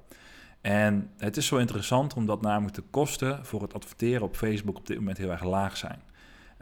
En 0.66 1.10
het 1.18 1.38
is 1.38 1.46
zo 1.46 1.58
interessant 1.58 2.14
omdat 2.14 2.42
namelijk 2.42 2.76
de 2.76 2.84
kosten 2.90 3.46
voor 3.46 3.62
het 3.62 3.74
adverteren 3.74 4.22
op 4.22 4.36
Facebook 4.36 4.78
op 4.78 4.88
dit 4.88 4.98
moment 4.98 5.18
heel 5.18 5.32
erg 5.32 5.44
laag 5.44 5.78
zijn. 5.78 6.02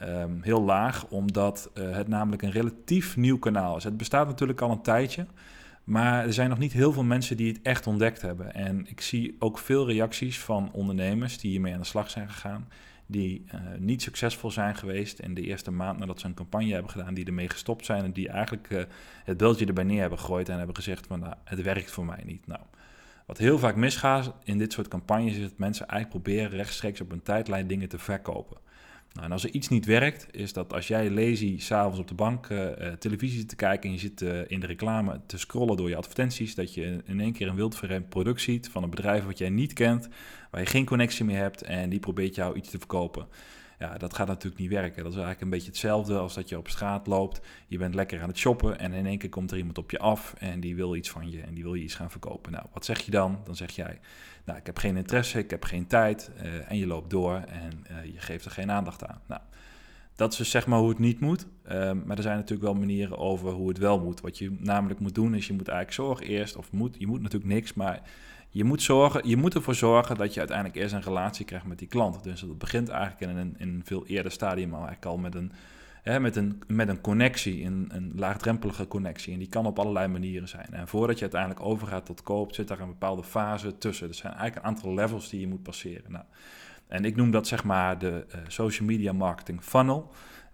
Um, 0.02 0.40
heel 0.42 0.62
laag 0.62 1.08
omdat 1.08 1.72
uh, 1.74 1.96
het 1.96 2.08
namelijk 2.08 2.42
een 2.42 2.52
relatief 2.52 3.18
nieuw 3.18 3.38
kanaal 3.38 3.78
is. 3.78 3.84
Het 3.84 3.98
bestaat 3.98 4.28
natuurlijk 4.28 4.62
al 4.62 4.72
een 4.72 4.82
tijdje, 4.82 5.26
maar 5.84 6.26
er 6.26 6.34
zijn 6.34 6.50
nog 6.50 6.58
niet 6.58 6.74
heel 6.74 6.94
veel 6.94 7.04
mensen 7.04 7.38
die 7.38 7.52
het 7.52 7.62
echt 7.62 7.88
ontdekt 7.88 8.22
hebben. 8.22 8.54
En 8.54 8.88
ik 8.90 9.02
zie 9.02 9.36
ook 9.40 9.58
veel 9.58 9.88
reacties 9.88 10.40
van 10.40 10.72
ondernemers 10.72 11.38
die 11.38 11.52
hiermee 11.52 11.74
aan 11.74 11.80
de 11.80 11.86
slag 11.86 12.10
zijn 12.10 12.30
gegaan, 12.30 12.68
die 13.06 13.46
uh, 13.48 13.60
niet 13.78 14.02
succesvol 14.02 14.52
zijn 14.52 14.76
geweest 14.76 15.20
in 15.20 15.34
de 15.34 15.42
eerste 15.42 15.72
maand 15.72 16.00
nadat 16.00 16.20
ze 16.20 16.26
een 16.26 16.34
campagne 16.34 16.74
hebben 16.74 16.92
gedaan, 16.92 17.14
die 17.14 17.26
ermee 17.26 17.50
gestopt 17.50 17.86
zijn 17.86 18.04
en 18.04 18.14
die 18.14 18.30
eigenlijk 18.30 18.70
uh, 18.70 18.84
het 19.24 19.38
beeldje 19.38 19.66
erbij 19.66 19.84
neer 19.84 20.02
hebben 20.02 20.20
gegooid 20.20 20.50
en 20.50 20.58
hebben 20.58 20.76
gezegd 20.76 21.08
van 21.08 21.20
nou, 21.20 21.34
het 21.44 21.62
werkt 21.62 21.92
voor 21.92 22.06
mij 22.06 22.24
niet. 22.26 22.48
Nou, 22.48 22.62
wat 23.26 23.38
heel 23.38 23.60
vaak 23.60 23.76
misgaat 23.76 24.34
in 24.44 24.58
dit 24.58 24.74
soort 24.74 24.88
campagnes 24.88 25.36
is 25.36 25.42
dat 25.42 25.58
mensen 25.58 25.88
eigenlijk 25.88 26.24
proberen 26.24 26.58
rechtstreeks 26.58 27.02
op 27.02 27.12
een 27.12 27.24
tijdlijn 27.24 27.68
dingen 27.68 27.90
te 27.90 28.00
verkopen. 28.00 28.58
Nou, 29.14 29.26
en 29.26 29.32
als 29.32 29.44
er 29.44 29.52
iets 29.52 29.68
niet 29.68 29.86
werkt, 29.86 30.28
is 30.32 30.54
dat 30.54 30.74
als 30.74 30.88
jij 30.88 31.12
lazy 31.12 31.60
s'avonds 31.60 32.00
op 32.00 32.08
de 32.08 32.14
bank 32.14 32.50
uh, 32.50 32.70
televisie 33.00 33.40
zit 33.40 33.50
te 33.50 33.56
kijken 33.56 33.90
en 33.90 33.96
je 33.96 34.02
zit 34.02 34.22
uh, 34.22 34.40
in 34.48 34.60
de 34.60 34.66
reclame 34.66 35.22
te 35.26 35.38
scrollen 35.38 35.78
door 35.78 35.90
je 35.90 35.96
advertenties, 35.96 36.56
dat 36.56 36.74
je 36.74 37.02
in 37.06 37.20
één 37.20 37.34
keer 37.34 37.48
een 37.48 37.56
wildvreemd 37.56 38.10
product 38.10 38.42
ziet 38.42 38.70
van 38.70 38.84
een 38.84 38.90
bedrijf 38.90 39.26
wat 39.26 39.38
jij 39.38 39.50
niet 39.50 39.74
kent, 39.74 40.10
waar 40.52 40.62
je 40.62 40.68
geen 40.68 40.86
connectie 40.86 41.26
mee 41.26 41.36
hebt 41.36 41.62
en 41.62 41.90
die 41.90 42.00
probeert 42.00 42.36
jou 42.36 42.56
iets 42.56 42.70
te 42.70 42.78
verkopen. 42.78 43.28
Ja, 43.80 43.98
dat 43.98 44.14
gaat 44.14 44.28
natuurlijk 44.28 44.62
niet 44.62 44.72
werken. 44.72 45.04
Dat 45.04 45.12
is 45.12 45.18
eigenlijk 45.18 45.42
een 45.42 45.50
beetje 45.50 45.70
hetzelfde 45.70 46.18
als 46.18 46.34
dat 46.34 46.50
je 46.50 46.58
op 46.58 46.68
straat 46.68 47.08
loopt. 47.08 47.42
Je 47.68 47.78
bent 47.78 47.96
lekker 47.96 48.22
aan 48.22 48.28
het 48.28 48.38
shoppen 48.38 48.80
en 48.80 48.94
in 48.94 49.06
één 49.06 49.18
keer 49.18 49.30
komt 49.30 49.52
er 49.52 49.58
iemand 49.58 49.78
op 49.78 49.92
je 49.92 50.00
af 50.00 50.34
en 50.38 50.60
die 50.60 50.76
wil 50.76 50.96
iets 50.96 51.10
van 51.10 51.32
je 51.32 51.42
en 51.42 51.54
die 51.54 51.64
wil 51.64 51.74
je 51.74 51.84
iets 51.84 51.96
gaan 51.96 52.12
verkopen. 52.12 52.52
Nou, 52.52 52.66
wat 52.74 52.86
zeg 52.86 53.00
je 53.00 53.12
dan? 53.12 53.42
Dan 53.44 53.56
zeg 53.56 53.72
jij, 53.72 54.00
nou, 54.46 54.60
ik 54.60 54.66
heb 54.66 54.78
geen 54.78 54.98
interesse, 54.98 55.40
ik 55.40 55.50
heb 55.50 55.64
geen 55.64 55.88
tijd 55.88 56.32
uh, 56.44 56.72
en 56.72 56.78
je 56.78 56.88
loopt 56.88 57.10
door 57.10 57.36
en 57.36 57.86
uh, 57.92 58.06
je 58.14 58.20
geeft 58.20 58.46
er 58.46 58.52
geen 58.52 58.72
aandacht 58.72 59.06
aan. 59.06 59.22
Nou, 59.28 59.42
dat 60.16 60.32
is 60.32 60.38
dus 60.38 60.50
zeg 60.50 60.68
maar 60.68 60.80
hoe 60.80 60.90
het 60.90 61.00
niet 61.00 61.20
moet. 61.20 61.48
Um, 61.72 62.04
maar 62.06 62.18
er 62.18 62.24
zijn 62.24 62.38
natuurlijk 62.38 62.64
wel 62.64 62.80
manieren 62.80 63.18
over 63.18 63.52
hoe 63.52 63.68
het 63.68 63.78
wel 63.78 64.00
moet. 64.00 64.22
Wat 64.22 64.38
je 64.38 64.56
namelijk 64.60 65.00
moet 65.00 65.16
doen 65.16 65.36
is 65.36 65.48
je 65.48 65.54
moet 65.54 65.68
eigenlijk 65.68 65.98
zorgen 65.98 66.26
eerst, 66.26 66.56
of 66.56 66.72
moet, 66.72 66.96
je 67.00 67.08
moet 67.08 67.22
natuurlijk 67.22 67.54
niks, 67.54 67.74
maar 67.74 68.02
je 68.50 68.64
moet, 68.64 68.82
zorgen, 68.82 69.28
je 69.28 69.38
moet 69.38 69.56
ervoor 69.56 69.76
zorgen 69.76 70.18
dat 70.18 70.34
je 70.34 70.40
uiteindelijk 70.40 70.78
eerst 70.78 70.94
een 70.94 71.02
relatie 71.02 71.46
krijgt 71.46 71.66
met 71.66 71.80
die 71.80 71.88
klant. 71.88 72.24
Dus 72.24 72.42
dat 72.42 72.58
begint 72.58 72.90
eigenlijk 72.90 73.22
in 73.22 73.38
een, 73.38 73.56
in 73.58 73.68
een 73.68 73.82
veel 73.86 74.06
eerder 74.06 74.32
stadium 74.32 74.70
al, 74.74 74.86
eigenlijk 74.86 75.06
al 75.06 75.18
met 75.18 75.36
een, 75.36 75.52
hè, 76.04 76.20
met 76.20 76.36
een, 76.36 76.62
met 76.68 76.90
een 76.90 77.02
connectie, 77.02 77.66
een, 77.66 77.90
een 77.92 78.12
laagdrempelige 78.16 78.88
connectie. 78.88 79.34
En 79.34 79.40
die 79.40 79.50
kan 79.50 79.66
op 79.66 79.80
allerlei 79.80 80.08
manieren 80.08 80.48
zijn. 80.48 80.68
En 80.72 80.88
voordat 80.88 81.16
je 81.16 81.22
uiteindelijk 81.22 81.62
overgaat 81.62 82.06
tot 82.06 82.24
koop, 82.24 82.54
zit 82.54 82.68
daar 82.68 82.80
een 82.80 82.88
bepaalde 82.88 83.24
fase 83.24 83.78
tussen. 83.78 84.08
Er 84.08 84.14
zijn 84.14 84.34
eigenlijk 84.34 84.66
een 84.66 84.72
aantal 84.72 84.94
levels 84.94 85.30
die 85.30 85.40
je 85.40 85.48
moet 85.48 85.64
passeren. 85.64 86.12
Nou, 86.12 86.26
en 86.94 87.06
ik 87.06 87.16
noem 87.16 87.32
dat 87.32 87.48
zeg 87.48 87.64
maar 87.64 87.98
de 87.98 88.26
uh, 88.28 88.42
social 88.48 88.88
media 88.88 89.14
marketing 89.14 89.64
funnel. 89.64 90.12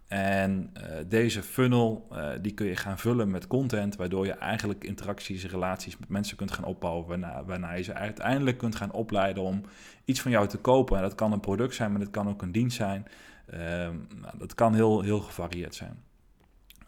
En 0.07 0.73
uh, 0.77 0.83
deze 1.07 1.43
funnel 1.43 2.07
uh, 2.11 2.29
die 2.41 2.53
kun 2.53 2.65
je 2.65 2.75
gaan 2.75 2.97
vullen 2.97 3.31
met 3.31 3.47
content, 3.47 3.95
waardoor 3.95 4.25
je 4.25 4.33
eigenlijk 4.33 4.83
interacties 4.83 5.45
relaties 5.45 5.97
met 5.97 6.09
mensen 6.09 6.37
kunt 6.37 6.51
gaan 6.51 6.63
opbouwen, 6.63 7.19
waarna, 7.45 7.73
je 7.73 7.83
ze 7.83 7.93
uiteindelijk 7.93 8.57
kunt 8.57 8.75
gaan 8.75 8.91
opleiden 8.91 9.43
om 9.43 9.61
iets 10.05 10.21
van 10.21 10.31
jou 10.31 10.47
te 10.47 10.57
kopen. 10.57 10.97
En 10.97 11.03
dat 11.03 11.15
kan 11.15 11.31
een 11.31 11.39
product 11.39 11.75
zijn, 11.75 11.91
maar 11.91 11.99
dat 11.99 12.09
kan 12.09 12.29
ook 12.29 12.41
een 12.41 12.51
dienst 12.51 12.77
zijn. 12.77 13.05
Um, 13.53 14.07
nou, 14.21 14.37
dat 14.37 14.55
kan 14.55 14.73
heel, 14.73 15.01
heel 15.01 15.19
gevarieerd 15.19 15.75
zijn. 15.75 16.03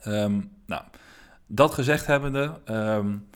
Um, 0.05 0.51
nou, 0.65 0.83
dat 1.47 1.73
gezegd 1.73 2.05
hebbende, 2.05 2.59
um, 2.65 3.27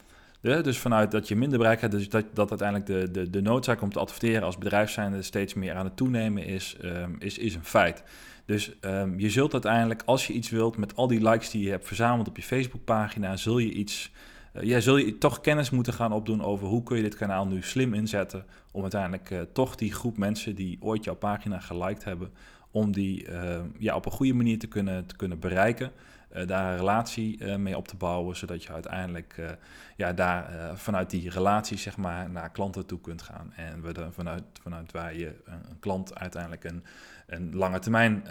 dus 0.46 0.78
vanuit 0.78 1.12
dat 1.12 1.28
je 1.28 1.36
minder 1.36 1.58
bereik 1.58 1.82
hebt, 1.82 1.94
dus 1.94 2.10
dat, 2.10 2.26
dat 2.34 2.50
uiteindelijk 2.50 2.90
de, 2.90 3.12
de, 3.12 3.30
de 3.30 3.42
noodzaak 3.42 3.82
om 3.82 3.92
te 3.92 4.00
adverteren 4.00 4.44
als 4.44 4.58
bedrijf 4.58 4.90
zijn 4.90 5.24
steeds 5.24 5.54
meer 5.54 5.74
aan 5.74 5.86
het 5.86 5.98
toenemen 5.98 6.46
is, 6.46 6.78
ehm, 6.82 7.12
is, 7.20 7.38
is 7.38 7.56
een 7.56 7.66
feit. 7.66 8.04
Dus 8.46 8.80
ehm, 8.80 9.20
je 9.20 9.30
zult 9.30 9.54
uiteindelijk, 9.54 10.02
als 10.06 10.28
je 10.28 10.34
iets 10.34 10.50
wilt, 10.50 10.78
met 10.78 10.96
al 10.96 11.08
die 11.08 11.30
likes 11.30 11.50
die 11.50 11.64
je 11.64 11.70
hebt 11.70 11.88
verzameld 11.88 12.28
op 12.28 12.38
je 12.38 12.44
Facebookpagina, 12.44 13.36
zul 13.36 13.58
je 13.58 13.72
iets, 13.72 14.12
uh, 14.56 14.64
ja, 14.64 14.80
zul 14.80 14.98
je 14.98 15.18
toch 15.18 15.42
kennis 15.42 15.70
moeten 15.70 15.94
gaan 15.94 16.12
opdoen 16.12 16.44
over 16.44 16.68
hoe 16.68 16.84
kun 16.84 16.98
je 16.98 17.04
dit 17.04 17.16
kanaal 17.16 17.48
nu 17.48 17.62
slim 17.62 17.94
inzetten 17.94 18.46
om 18.72 18.82
uiteindelijk 18.82 19.30
uh, 19.30 19.42
toch 19.54 19.76
die 19.76 19.94
groep 19.94 20.18
mensen 20.18 20.56
die 20.56 20.78
ooit 20.80 21.04
jouw 21.04 21.16
pagina 21.16 21.60
geliked 21.60 22.04
hebben, 22.04 22.32
om 22.72 22.92
die 22.92 23.30
uh, 23.30 23.60
ja, 23.78 23.96
op 23.96 24.06
een 24.06 24.12
goede 24.12 24.34
manier 24.34 24.60
te 24.60 24.68
kunnen, 24.68 25.06
te 25.06 25.16
kunnen 25.16 25.40
bereiken. 25.40 25.92
Uh, 26.36 26.48
daar 26.48 26.72
een 26.72 26.78
relatie 26.78 27.42
uh, 27.42 27.56
mee 27.56 27.78
op 27.78 27.88
te 27.88 27.96
bouwen, 27.96 28.36
zodat 28.36 28.64
je 28.64 28.74
uiteindelijk 28.74 29.36
uh, 29.40 29.50
ja, 29.96 30.14
daar 30.14 30.78
vanuit 30.78 31.10
die 31.10 31.30
relatie 31.30 31.78
zeg 31.78 31.98
maar, 31.98 32.30
naar 32.30 32.50
klanten 32.50 32.86
toe 32.86 33.02
kunt 33.02 33.22
gaan. 33.22 33.54
En 33.56 33.82
we 33.82 33.94
er 33.94 34.14
vanuit, 34.14 34.44
vanuit 34.62 34.92
waar 34.92 35.16
je 35.16 35.42
een, 35.46 35.70
een 35.70 35.80
klant 35.80 36.16
uiteindelijk 36.16 36.64
een, 36.64 36.84
een 37.28 37.56
lange 37.56 37.80
termijn 37.80 38.24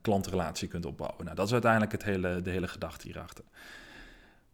klantrelatie 0.00 0.68
kunt 0.68 0.86
opbouwen. 0.86 1.24
Nou, 1.24 1.36
dat 1.36 1.46
is 1.46 1.52
uiteindelijk 1.52 1.92
het 1.92 2.04
hele, 2.04 2.42
de 2.42 2.50
hele 2.50 2.68
gedachte 2.68 3.06
hierachter. 3.06 3.44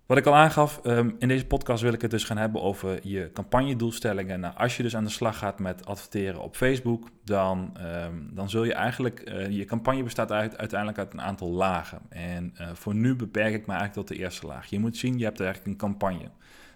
Wat 0.06 0.16
ik 0.16 0.26
al 0.26 0.34
aangaf, 0.34 0.80
um, 0.82 1.16
in 1.18 1.28
deze 1.28 1.46
podcast 1.46 1.82
wil 1.82 1.92
ik 1.92 2.02
het 2.02 2.10
dus 2.10 2.24
gaan 2.24 2.36
hebben 2.36 2.62
over 2.62 3.08
je 3.08 3.30
campagnedoelstellingen. 3.32 4.40
Nou, 4.40 4.56
als 4.56 4.76
je 4.76 4.82
dus 4.82 4.96
aan 4.96 5.04
de 5.04 5.10
slag 5.10 5.38
gaat 5.38 5.58
met 5.58 5.86
adverteren 5.86 6.42
op 6.42 6.56
Facebook, 6.56 7.08
dan, 7.22 7.76
um, 8.04 8.30
dan 8.34 8.50
zul 8.50 8.64
je 8.64 8.74
eigenlijk, 8.74 9.30
uh, 9.30 9.50
je 9.50 9.64
campagne 9.64 10.02
bestaat 10.02 10.32
uit, 10.32 10.58
uiteindelijk 10.58 10.98
uit 10.98 11.12
een 11.12 11.20
aantal 11.20 11.50
lagen. 11.50 12.00
En 12.08 12.54
uh, 12.60 12.68
voor 12.72 12.94
nu 12.94 13.16
beperk 13.16 13.54
ik 13.54 13.66
me 13.66 13.72
eigenlijk 13.72 14.06
tot 14.06 14.16
de 14.16 14.22
eerste 14.22 14.46
laag. 14.46 14.66
Je 14.66 14.78
moet 14.78 14.96
zien, 14.96 15.18
je 15.18 15.24
hebt 15.24 15.40
eigenlijk 15.40 15.70
een 15.70 15.88
campagne. 15.88 16.30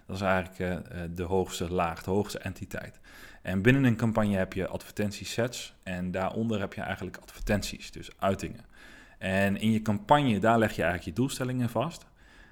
Dat 0.05 0.15
is 0.15 0.21
eigenlijk 0.21 0.59
uh, 0.59 1.01
de 1.15 1.23
hoogste 1.23 1.71
laag, 1.71 2.03
de 2.03 2.11
hoogste 2.11 2.39
entiteit. 2.39 2.99
En 3.41 3.61
binnen 3.61 3.83
een 3.83 3.95
campagne 3.95 4.35
heb 4.35 4.53
je 4.53 4.67
advertentiesets 4.67 5.73
en 5.83 6.11
daaronder 6.11 6.59
heb 6.59 6.73
je 6.73 6.81
eigenlijk 6.81 7.17
advertenties, 7.17 7.91
dus 7.91 8.09
uitingen. 8.19 8.65
En 9.17 9.57
in 9.57 9.71
je 9.71 9.81
campagne, 9.81 10.39
daar 10.39 10.59
leg 10.59 10.75
je 10.75 10.81
eigenlijk 10.81 11.15
je 11.15 11.21
doelstellingen 11.21 11.69
vast. 11.69 12.07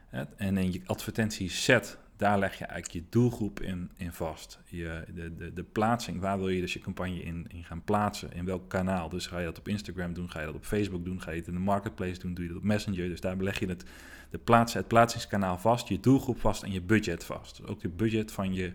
En 0.09 0.57
in 0.57 0.71
je 0.71 0.81
advertentieset, 0.85 1.97
daar 2.17 2.39
leg 2.39 2.57
je 2.57 2.65
eigenlijk 2.65 3.05
je 3.05 3.09
doelgroep 3.09 3.61
in, 3.61 3.91
in 3.97 4.11
vast. 4.11 4.59
Je, 4.65 5.03
de, 5.13 5.35
de, 5.35 5.53
de 5.53 5.63
plaatsing, 5.63 6.19
waar 6.19 6.37
wil 6.37 6.49
je 6.49 6.61
dus 6.61 6.73
je 6.73 6.79
campagne 6.79 7.21
in, 7.21 7.45
in 7.47 7.63
gaan 7.63 7.83
plaatsen? 7.83 8.33
In 8.33 8.45
welk 8.45 8.69
kanaal? 8.69 9.09
Dus 9.09 9.27
ga 9.27 9.39
je 9.39 9.45
dat 9.45 9.57
op 9.57 9.67
Instagram 9.67 10.13
doen? 10.13 10.29
Ga 10.29 10.39
je 10.39 10.45
dat 10.45 10.55
op 10.55 10.65
Facebook 10.65 11.05
doen? 11.05 11.21
Ga 11.21 11.31
je 11.31 11.37
het 11.37 11.47
in 11.47 11.53
de 11.53 11.59
marketplace 11.59 12.19
doen? 12.19 12.33
Doe 12.33 12.43
je 12.43 12.49
dat 12.49 12.59
op 12.59 12.63
Messenger? 12.63 13.09
Dus 13.09 13.21
daar 13.21 13.37
leg 13.37 13.59
je 13.59 13.67
het, 13.67 13.83
de 14.29 14.37
plaats, 14.37 14.73
het 14.73 14.87
plaatsingskanaal 14.87 15.57
vast, 15.57 15.87
je 15.87 15.99
doelgroep 15.99 16.39
vast 16.39 16.63
en 16.63 16.71
je 16.71 16.81
budget 16.81 17.23
vast. 17.23 17.57
Dus 17.57 17.65
ook 17.65 17.81
de 17.81 17.89
budget 17.89 18.31
van 18.31 18.53
je... 18.53 18.73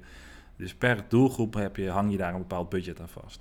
Dus 0.56 0.74
per 0.74 1.04
doelgroep 1.08 1.54
heb 1.54 1.76
je, 1.76 1.88
hang 1.88 2.10
je 2.10 2.16
daar 2.16 2.32
een 2.32 2.38
bepaald 2.38 2.68
budget 2.68 3.00
aan 3.00 3.08
vast. 3.08 3.40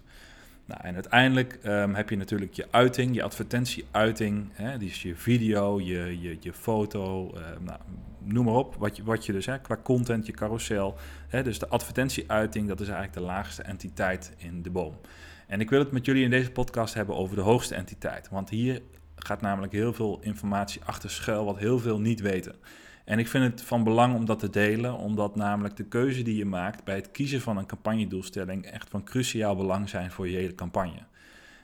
Nou, 0.72 0.84
en 0.84 0.94
uiteindelijk 0.94 1.60
um, 1.66 1.96
heb 1.96 2.10
je 2.10 2.18
natuurlijk 2.18 2.54
je 2.54 2.68
uiting, 2.72 3.16
je 3.16 3.24
advertentieuiting, 3.24 4.50
hè, 4.51 4.78
dus 4.78 5.01
je 5.01 5.16
video, 5.16 5.80
je, 5.80 6.22
je, 6.22 6.38
je 6.40 6.54
foto, 6.54 7.32
uh, 7.36 7.42
nou, 7.60 7.80
noem 8.20 8.46
maar 8.46 8.54
op, 8.54 8.75
wat 8.75 8.96
je, 8.96 9.04
wat 9.04 9.25
je 9.25 9.32
dus, 9.32 9.46
hè, 9.46 9.60
qua 9.60 9.78
content, 9.84 10.25
je 10.25 10.32
carousel. 10.32 10.98
Hè, 11.28 11.44
dus 11.44 11.60
de 11.60 11.68
advertentieuiting, 11.68 12.68
dat 12.68 12.80
is 12.80 12.88
eigenlijk 12.88 13.18
de 13.18 13.24
laagste 13.24 13.62
entiteit 13.62 14.34
in 14.38 14.62
de 14.62 14.70
boom. 14.70 15.00
En 15.48 15.60
ik 15.60 15.70
wil 15.70 15.80
het 15.80 15.92
met 15.92 16.06
jullie 16.06 16.24
in 16.24 16.30
deze 16.30 16.51
podcast 16.51 16.94
hebben 16.94 17.16
over 17.16 17.36
de 17.36 17.42
hoogste 17.42 17.75
entiteit, 17.75 18.30
want 18.30 18.50
hier 18.50 18.82
gaat 19.16 19.42
namelijk 19.42 19.74
heel 19.74 19.94
veel 19.94 20.20
informatie 20.22 20.82
achter 20.86 21.10
schuil, 21.10 21.46
wat 21.46 21.58
heel 21.58 21.80
veel 21.80 22.00
niet 22.00 22.22
weten. 22.22 22.56
En 23.05 23.20
ik 23.20 23.27
vind 23.27 23.43
het 23.43 23.62
van 23.62 23.84
belang 23.84 24.15
om 24.15 24.25
dat 24.25 24.39
te 24.39 24.50
delen, 24.50 24.98
omdat 24.98 25.36
namelijk 25.36 25.75
de 25.75 25.84
keuze 25.84 26.22
die 26.22 26.36
je 26.36 26.46
maakt 26.46 26.84
bij 26.84 26.96
het 26.96 27.12
kiezen 27.12 27.41
van 27.41 27.58
een 27.58 27.65
campagnedoelstelling 27.65 28.65
echt 28.65 28.89
van 28.89 29.03
cruciaal 29.03 29.55
belang 29.55 29.89
zijn 29.89 30.12
voor 30.12 30.27
je 30.27 30.38
hele 30.38 30.55
campagne. 30.55 31.03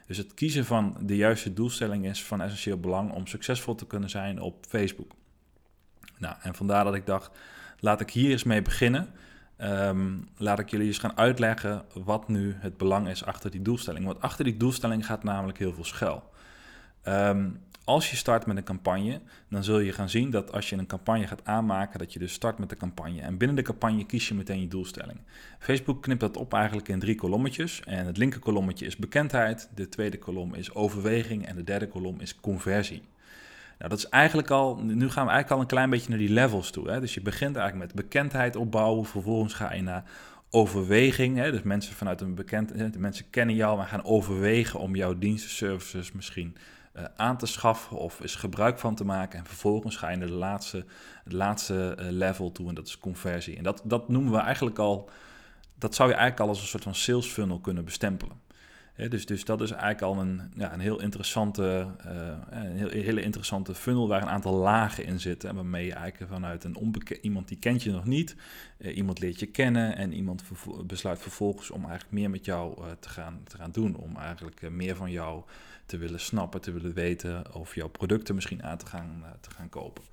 Dus 0.08 0.17
het 0.17 0.34
kiezen 0.34 0.65
van 0.65 0.98
de 1.01 1.15
juiste 1.15 1.53
doelstelling 1.53 2.06
is 2.06 2.24
van 2.24 2.41
essentieel 2.41 2.79
belang 2.79 3.12
om 3.12 3.27
succesvol 3.27 3.75
te 3.75 3.88
kunnen 3.88 4.10
zijn 4.10 4.41
op 4.41 4.65
Facebook. 4.67 5.12
Nou, 6.17 6.36
en 6.41 6.56
vandaar 6.56 6.84
dat 6.84 6.96
ik 6.96 7.06
dacht, 7.06 7.38
laat 7.79 8.01
ik 8.01 8.10
hier 8.10 8.32
eens 8.32 8.44
mee 8.44 8.62
beginnen. 8.62 9.10
Um, 9.62 10.27
laat 10.38 10.60
ik 10.60 10.70
jullie 10.70 10.88
eens 10.88 10.98
gaan 10.98 11.17
uitleggen 11.17 11.86
wat 11.94 12.27
nu 12.27 12.56
het 12.60 12.77
belang 12.77 13.08
is 13.08 13.24
achter 13.24 13.51
die 13.51 13.62
doelstelling. 13.62 14.06
Want 14.06 14.22
achter 14.22 14.44
die 14.44 14.58
doelstelling 14.58 15.06
gaat 15.06 15.24
namelijk 15.24 15.58
heel 15.58 15.74
veel 15.74 15.86
schuil. 15.86 16.24
Um, 17.08 17.60
als 17.88 18.10
je 18.10 18.16
start 18.16 18.46
met 18.46 18.58
een 18.58 18.64
campagne, 18.64 19.22
dan 19.50 19.64
zul 19.64 19.80
je 19.80 19.92
gaan 19.92 20.10
zien 20.10 20.30
dat 20.30 20.52
als 20.52 20.70
je 20.70 20.78
een 20.78 20.86
campagne 20.86 21.28
gaat 21.28 21.46
aanmaken, 21.46 22.00
dat 22.00 22.14
je 22.14 22.20
dus 22.20 22.34
start 22.34 22.58
met 22.58 22.70
de 22.70 22.76
campagne. 22.76 23.22
En 23.22 23.38
binnen 23.38 23.56
de 23.56 23.62
campagne 23.62 24.06
kies 24.06 24.28
je 24.28 24.34
meteen 24.34 24.62
je 24.62 24.68
doelstelling. 24.68 25.20
Facebook 25.60 26.02
knipt 26.02 26.20
dat 26.20 26.38
op 26.38 26.54
eigenlijk 26.54 26.88
in 26.88 27.00
drie 27.00 27.16
kolommetjes. 27.16 27.82
En 27.86 28.06
het 28.06 28.18
linker 28.18 28.40
kolommetje 28.40 28.86
is 28.86 28.96
bekendheid, 28.96 29.70
de 29.76 29.90
tweede 29.90 30.18
kolom 30.18 30.54
is 30.54 30.74
overweging 30.74 31.46
en 31.46 31.56
de 31.56 31.64
derde 31.64 31.88
kolom 31.88 32.20
is 32.20 32.40
conversie. 32.40 33.02
Nou, 33.78 33.90
dat 33.90 33.98
is 33.98 34.10
eigenlijk 34.10 34.50
al, 34.50 34.76
nu 34.76 35.10
gaan 35.10 35.26
we 35.26 35.32
eigenlijk 35.32 35.52
al 35.52 35.60
een 35.60 35.66
klein 35.66 35.90
beetje 35.90 36.10
naar 36.10 36.18
die 36.18 36.30
levels 36.30 36.72
toe. 36.72 36.90
Hè? 36.90 37.00
Dus 37.00 37.14
je 37.14 37.22
begint 37.22 37.56
eigenlijk 37.56 37.94
met 37.94 38.04
bekendheid 38.06 38.56
opbouwen, 38.56 39.06
vervolgens 39.06 39.54
ga 39.54 39.74
je 39.74 39.82
naar 39.82 40.04
overweging. 40.50 41.38
Hè? 41.38 41.52
Dus 41.52 41.62
mensen 41.62 41.96
vanuit 41.96 42.22
een 42.22 42.36
bekend, 42.36 42.94
de 42.94 43.00
mensen 43.00 43.30
kennen 43.30 43.56
jou, 43.56 43.78
maar 43.78 43.88
gaan 43.88 44.04
overwegen 44.04 44.80
om 44.80 44.96
jouw 44.96 45.18
diensten, 45.18 45.50
services 45.52 46.12
misschien 46.12 46.56
uh, 46.98 47.04
aan 47.16 47.38
te 47.38 47.46
schaffen 47.46 47.98
of 47.98 48.22
is 48.22 48.36
gebruik 48.36 48.80
van 48.80 48.96
te 48.96 49.06
maken. 49.06 49.39
En 49.39 49.46
vervolgens 49.46 49.96
ga 49.96 50.10
je 50.10 50.18
naar 50.18 50.27
de 50.27 50.34
laatste, 50.34 50.86
het 51.24 51.34
laatste 51.34 51.98
uh, 52.00 52.06
level 52.10 52.51
toe 52.51 52.70
en 52.70 52.75
dat 52.75 52.88
is 52.88 53.00
conversie. 53.00 53.58
En 53.58 53.63
dat, 53.63 53.82
dat 53.84 54.10
noemen 54.10 54.32
we 54.32 54.38
eigenlijk 54.39 54.80
al, 54.80 55.10
dat 55.75 55.96
zou 55.96 56.10
je 56.10 56.16
eigenlijk 56.16 56.44
al 56.44 56.56
als 56.56 56.62
een 56.62 56.70
soort 56.70 56.84
van 56.84 56.96
sales 56.96 57.27
funnel 57.27 57.60
kunnen 57.60 57.86
bestempelen. 57.86 58.36
dus, 59.10 59.25
dus 59.25 59.46
dat 59.46 59.62
is 59.62 59.72
eigenlijk 59.72 60.01
al 60.01 60.18
een, 60.18 60.51
ja, 60.56 60.74
een 60.74 60.80
heel 60.80 61.01
interessante, 61.01 61.88
uh, 62.06 62.12
een 62.50 62.89
hele 62.92 63.22
interessante 63.22 63.75
funnel 63.75 64.08
waar 64.08 64.22
een 64.22 64.30
aantal 64.30 64.56
lagen 64.56 65.06
in 65.06 65.20
zitten. 65.20 65.50
En 65.50 65.56
waarmee 65.56 65.86
je 65.86 65.94
eigenlijk 65.94 66.32
vanuit 66.32 66.63
een 66.63 66.75
onbekend 66.75 67.24
iemand 67.24 67.48
die 67.48 67.58
kent 67.58 67.84
je 67.84 67.92
nog 67.92 68.06
niet, 68.06 68.36
iemand 68.80 69.20
leert 69.20 69.39
je 69.39 69.46
kennen 69.46 69.96
en 69.96 70.13
iemand 70.13 70.44
besluit 70.86 71.20
vervolgens 71.20 71.72
om 71.72 71.82
eigenlijk 71.82 72.12
meer 72.12 72.30
met 72.30 72.46
jou 72.46 72.77
te, 73.00 73.10
gaan, 73.10 73.42
te 73.44 73.58
gaan 73.58 73.72
doen. 73.72 73.96
Om 73.96 74.16
eigenlijk 74.16 74.70
meer 74.70 74.96
van 74.96 75.12
jou 75.12 75.44
te 75.88 75.98
willen 75.98 76.20
snappen, 76.20 76.62
te 76.62 76.72
willen 76.72 76.94
weten 76.94 77.53
of 77.56 77.75
jouw 77.75 77.88
producten 77.88 78.36
misschien 78.36 78.63
aan 78.63 78.77
te 78.77 78.86
gaan, 78.86 79.17
uh, 79.22 79.27
te 79.41 79.50
gaan 79.50 79.70
kopen. 79.70 80.03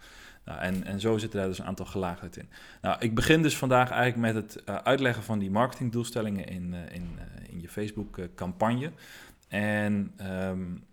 Nou, 0.45 0.61
en, 0.61 0.85
en 0.85 1.00
zo 1.00 1.19
zitten 1.19 1.38
daar 1.38 1.49
dus 1.49 1.59
een 1.59 1.64
aantal 1.64 1.87
gelaagdheid 1.87 2.37
in. 2.37 2.49
Nou, 2.83 2.97
ik 2.99 3.14
begin 3.14 3.43
dus 3.43 3.57
vandaag 3.57 3.90
eigenlijk 3.90 4.35
met 4.35 4.43
het 4.43 4.62
uh, 4.69 4.75
uitleggen 4.75 5.23
van 5.23 5.38
die 5.38 5.50
marketingdoelstellingen 5.50 6.47
in, 6.47 6.73
uh, 6.73 6.95
in, 6.95 7.19
in 7.49 7.61
je 7.61 7.69
Facebook-campagne. 7.69 8.90
En 9.49 10.12
um, 10.49 10.85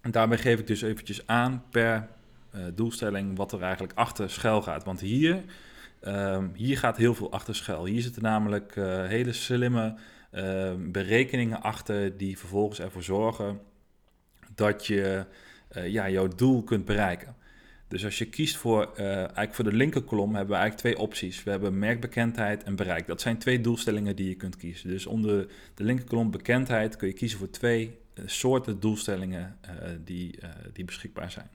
daarbij 0.00 0.38
geef 0.38 0.58
ik 0.58 0.66
dus 0.66 0.82
eventjes 0.82 1.26
aan 1.26 1.62
per 1.70 2.08
doelstelling 2.74 3.36
wat 3.36 3.52
er 3.52 3.62
eigenlijk 3.62 3.92
achter 3.98 4.30
schuil 4.30 4.62
gaat. 4.62 4.84
Want 4.84 5.00
hier, 5.00 5.44
um, 6.02 6.52
hier 6.54 6.78
gaat 6.78 6.96
heel 6.96 7.14
veel 7.14 7.32
achter 7.32 7.54
schuil. 7.54 7.84
Hier 7.84 8.02
zitten 8.02 8.22
namelijk 8.22 8.74
hele 9.06 9.32
slimme 9.32 9.94
ehm, 10.30 10.90
berekeningen 10.90 11.62
achter 11.62 12.16
die 12.16 12.38
vervolgens 12.38 12.80
ervoor 12.80 13.02
zorgen 13.02 13.60
dat 14.58 14.86
je 14.86 15.24
uh, 15.76 15.88
ja, 15.88 16.10
jouw 16.10 16.28
doel 16.28 16.62
kunt 16.62 16.84
bereiken. 16.84 17.36
Dus 17.88 18.04
als 18.04 18.18
je 18.18 18.24
kiest 18.24 18.56
voor, 18.56 18.90
uh, 18.96 19.06
eigenlijk 19.16 19.54
voor 19.54 19.64
de 19.64 19.72
linkerkolom 19.72 20.34
hebben 20.34 20.54
we 20.54 20.60
eigenlijk 20.60 20.80
twee 20.80 21.06
opties. 21.06 21.44
We 21.44 21.50
hebben 21.50 21.78
merkbekendheid 21.78 22.64
en 22.64 22.76
bereik. 22.76 23.06
Dat 23.06 23.20
zijn 23.20 23.38
twee 23.38 23.60
doelstellingen 23.60 24.16
die 24.16 24.28
je 24.28 24.34
kunt 24.34 24.56
kiezen. 24.56 24.88
Dus 24.88 25.06
onder 25.06 25.46
de 25.74 25.84
linkerkolom 25.84 26.30
bekendheid 26.30 26.96
kun 26.96 27.08
je 27.08 27.14
kiezen 27.14 27.38
voor 27.38 27.50
twee 27.50 27.98
uh, 28.14 28.24
soorten 28.26 28.80
doelstellingen 28.80 29.56
die, 30.04 30.38
die 30.72 30.84
beschikbaar 30.84 31.30
zijn. 31.30 31.50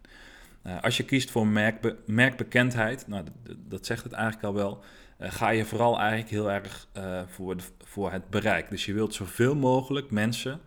als 0.82 0.98
je 0.98 1.06
kiest 1.06 1.32
voor 1.32 1.48
merkbe 1.48 1.98
merkbekendheid, 2.06 3.08
nou, 3.08 3.26
dat 3.68 3.86
zegt 3.86 4.04
het 4.04 4.14
eigenlijk 4.14 4.44
al 4.44 4.54
wel, 4.54 4.84
ga 5.20 5.50
je 5.50 5.66
vooral 5.66 6.00
eigenlijk 6.00 6.30
heel 6.30 6.52
erg 6.52 6.88
voor, 7.28 7.56
voor 7.84 8.12
het 8.12 8.30
bereik. 8.30 8.70
Dus 8.70 8.86
je 8.86 8.94
wilt 8.94 9.14
zoveel 9.14 9.56
mogelijk 9.56 10.12
mensen 10.12 10.60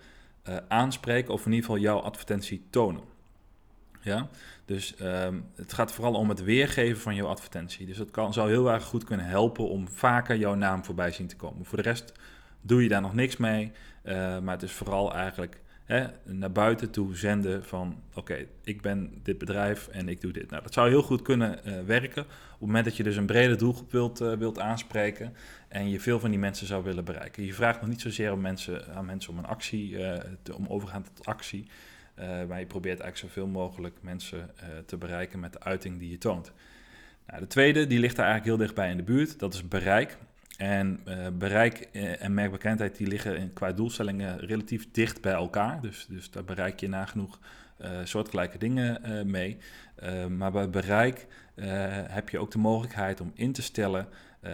uh, 0.49 0.57
aanspreken 0.69 1.33
of 1.33 1.47
in 1.47 1.53
ieder 1.53 1.67
geval 1.67 1.83
jouw 1.83 1.99
advertentie 1.99 2.67
tonen. 2.71 3.03
Ja? 4.01 4.29
Dus 4.65 4.95
um, 5.03 5.51
het 5.55 5.73
gaat 5.73 5.93
vooral 5.93 6.15
om 6.15 6.29
het 6.29 6.43
weergeven 6.43 7.01
van 7.01 7.15
jouw 7.15 7.27
advertentie. 7.27 7.87
Dus 7.87 7.97
dat 7.97 8.11
kan, 8.11 8.33
zou 8.33 8.49
heel 8.49 8.73
erg 8.73 8.85
goed 8.85 9.05
kunnen 9.05 9.27
helpen 9.27 9.69
om 9.69 9.89
vaker 9.89 10.37
jouw 10.37 10.55
naam 10.55 10.85
voorbij 10.85 11.11
zien 11.11 11.27
te 11.27 11.37
komen. 11.37 11.65
Voor 11.65 11.77
de 11.77 11.89
rest 11.89 12.13
doe 12.61 12.83
je 12.83 12.89
daar 12.89 13.01
nog 13.01 13.15
niks 13.15 13.37
mee, 13.37 13.73
uh, 14.05 14.39
maar 14.39 14.55
het 14.55 14.63
is 14.63 14.73
vooral 14.73 15.15
eigenlijk 15.15 15.61
naar 16.25 16.53
buiten 16.53 16.91
toe 16.91 17.17
zenden 17.17 17.65
van 17.65 18.03
oké, 18.15 18.47
ik 18.65 18.83
ben 18.83 19.21
dit 19.23 19.39
bedrijf 19.39 19.89
en 19.89 20.09
ik 20.09 20.21
doe 20.21 20.33
dit. 20.33 20.51
Nou, 20.51 20.63
dat 20.63 20.73
zou 20.73 20.89
heel 20.89 21.03
goed 21.03 21.23
kunnen 21.23 21.59
uh, 21.65 21.81
werken 21.81 22.23
op 22.23 22.29
het 22.51 22.61
moment 22.61 22.85
dat 22.85 22.97
je 22.97 23.03
dus 23.03 23.17
een 23.17 23.27
brede 23.27 23.57
doelgroep 23.57 23.93
wilt, 23.93 24.21
uh, 24.21 24.33
wilt 24.33 24.59
aanspreken 24.59 25.35
en 25.69 25.91
je 25.91 26.01
veel 26.01 26.21
van 26.21 26.31
die 26.31 26.39
mensen 26.39 26.67
zou 26.67 26.85
willen 26.85 27.05
bereiken. 27.05 27.45
Je 27.45 27.55
vraagt 27.55 27.81
nog 27.81 27.91
niet 27.91 28.01
zozeer 28.01 28.33
om 28.33 28.41
mensen, 28.41 28.95
aan 28.95 29.07
mensen 29.07 29.33
om 29.33 29.39
een 29.39 29.47
actie, 29.47 29.97
te, 30.43 30.55
om 30.55 30.67
overgaan 30.67 31.03
tot 31.03 31.27
actie, 31.27 31.67
maar 32.49 32.59
je 32.59 32.67
probeert 32.67 33.01
eigenlijk 33.01 33.35
zoveel 33.35 33.47
mogelijk 33.47 33.97
mensen 34.01 34.51
te 34.87 34.97
bereiken 34.97 35.41
met 35.41 35.53
de 35.53 35.61
uiting 35.61 35.99
die 35.99 36.11
je 36.11 36.19
toont. 36.19 36.53
Nou, 37.27 37.41
de 37.41 37.47
tweede, 37.47 37.87
die 37.87 37.99
ligt 37.99 38.17
daar 38.17 38.27
eigenlijk 38.27 38.57
heel 38.57 38.67
dichtbij 38.67 38.91
in 38.91 38.97
de 38.97 39.03
buurt, 39.03 39.39
dat 39.39 39.55
is 39.55 39.69
bereik. 39.69 40.19
En 40.57 41.01
uh, 41.09 41.27
bereik 41.33 41.79
en 42.19 42.35
merkbekendheid 42.35 42.97
die 42.97 43.07
liggen 43.07 43.37
in, 43.37 43.53
qua 43.53 43.73
doelstellingen 43.73 44.39
relatief 44.39 44.91
dicht 44.91 45.21
bij 45.21 45.33
elkaar. 45.33 45.81
Dus, 45.81 46.07
dus 46.09 46.31
daar 46.31 46.45
bereik 46.45 46.81
je 46.81 46.89
nagenoeg 46.89 47.39
uh, 47.81 47.89
soortgelijke 48.05 48.59
dingen 48.59 49.01
mee. 49.31 49.59
maar 50.29 50.53
bij 50.53 50.71
bereik 50.71 51.27
heb 52.09 52.29
je 52.29 52.39
ook 52.39 52.51
de 52.51 52.59
mogelijkheid 52.59 53.21
om 53.21 53.31
in 53.35 53.53
te 53.53 53.63
stellen, 53.63 54.09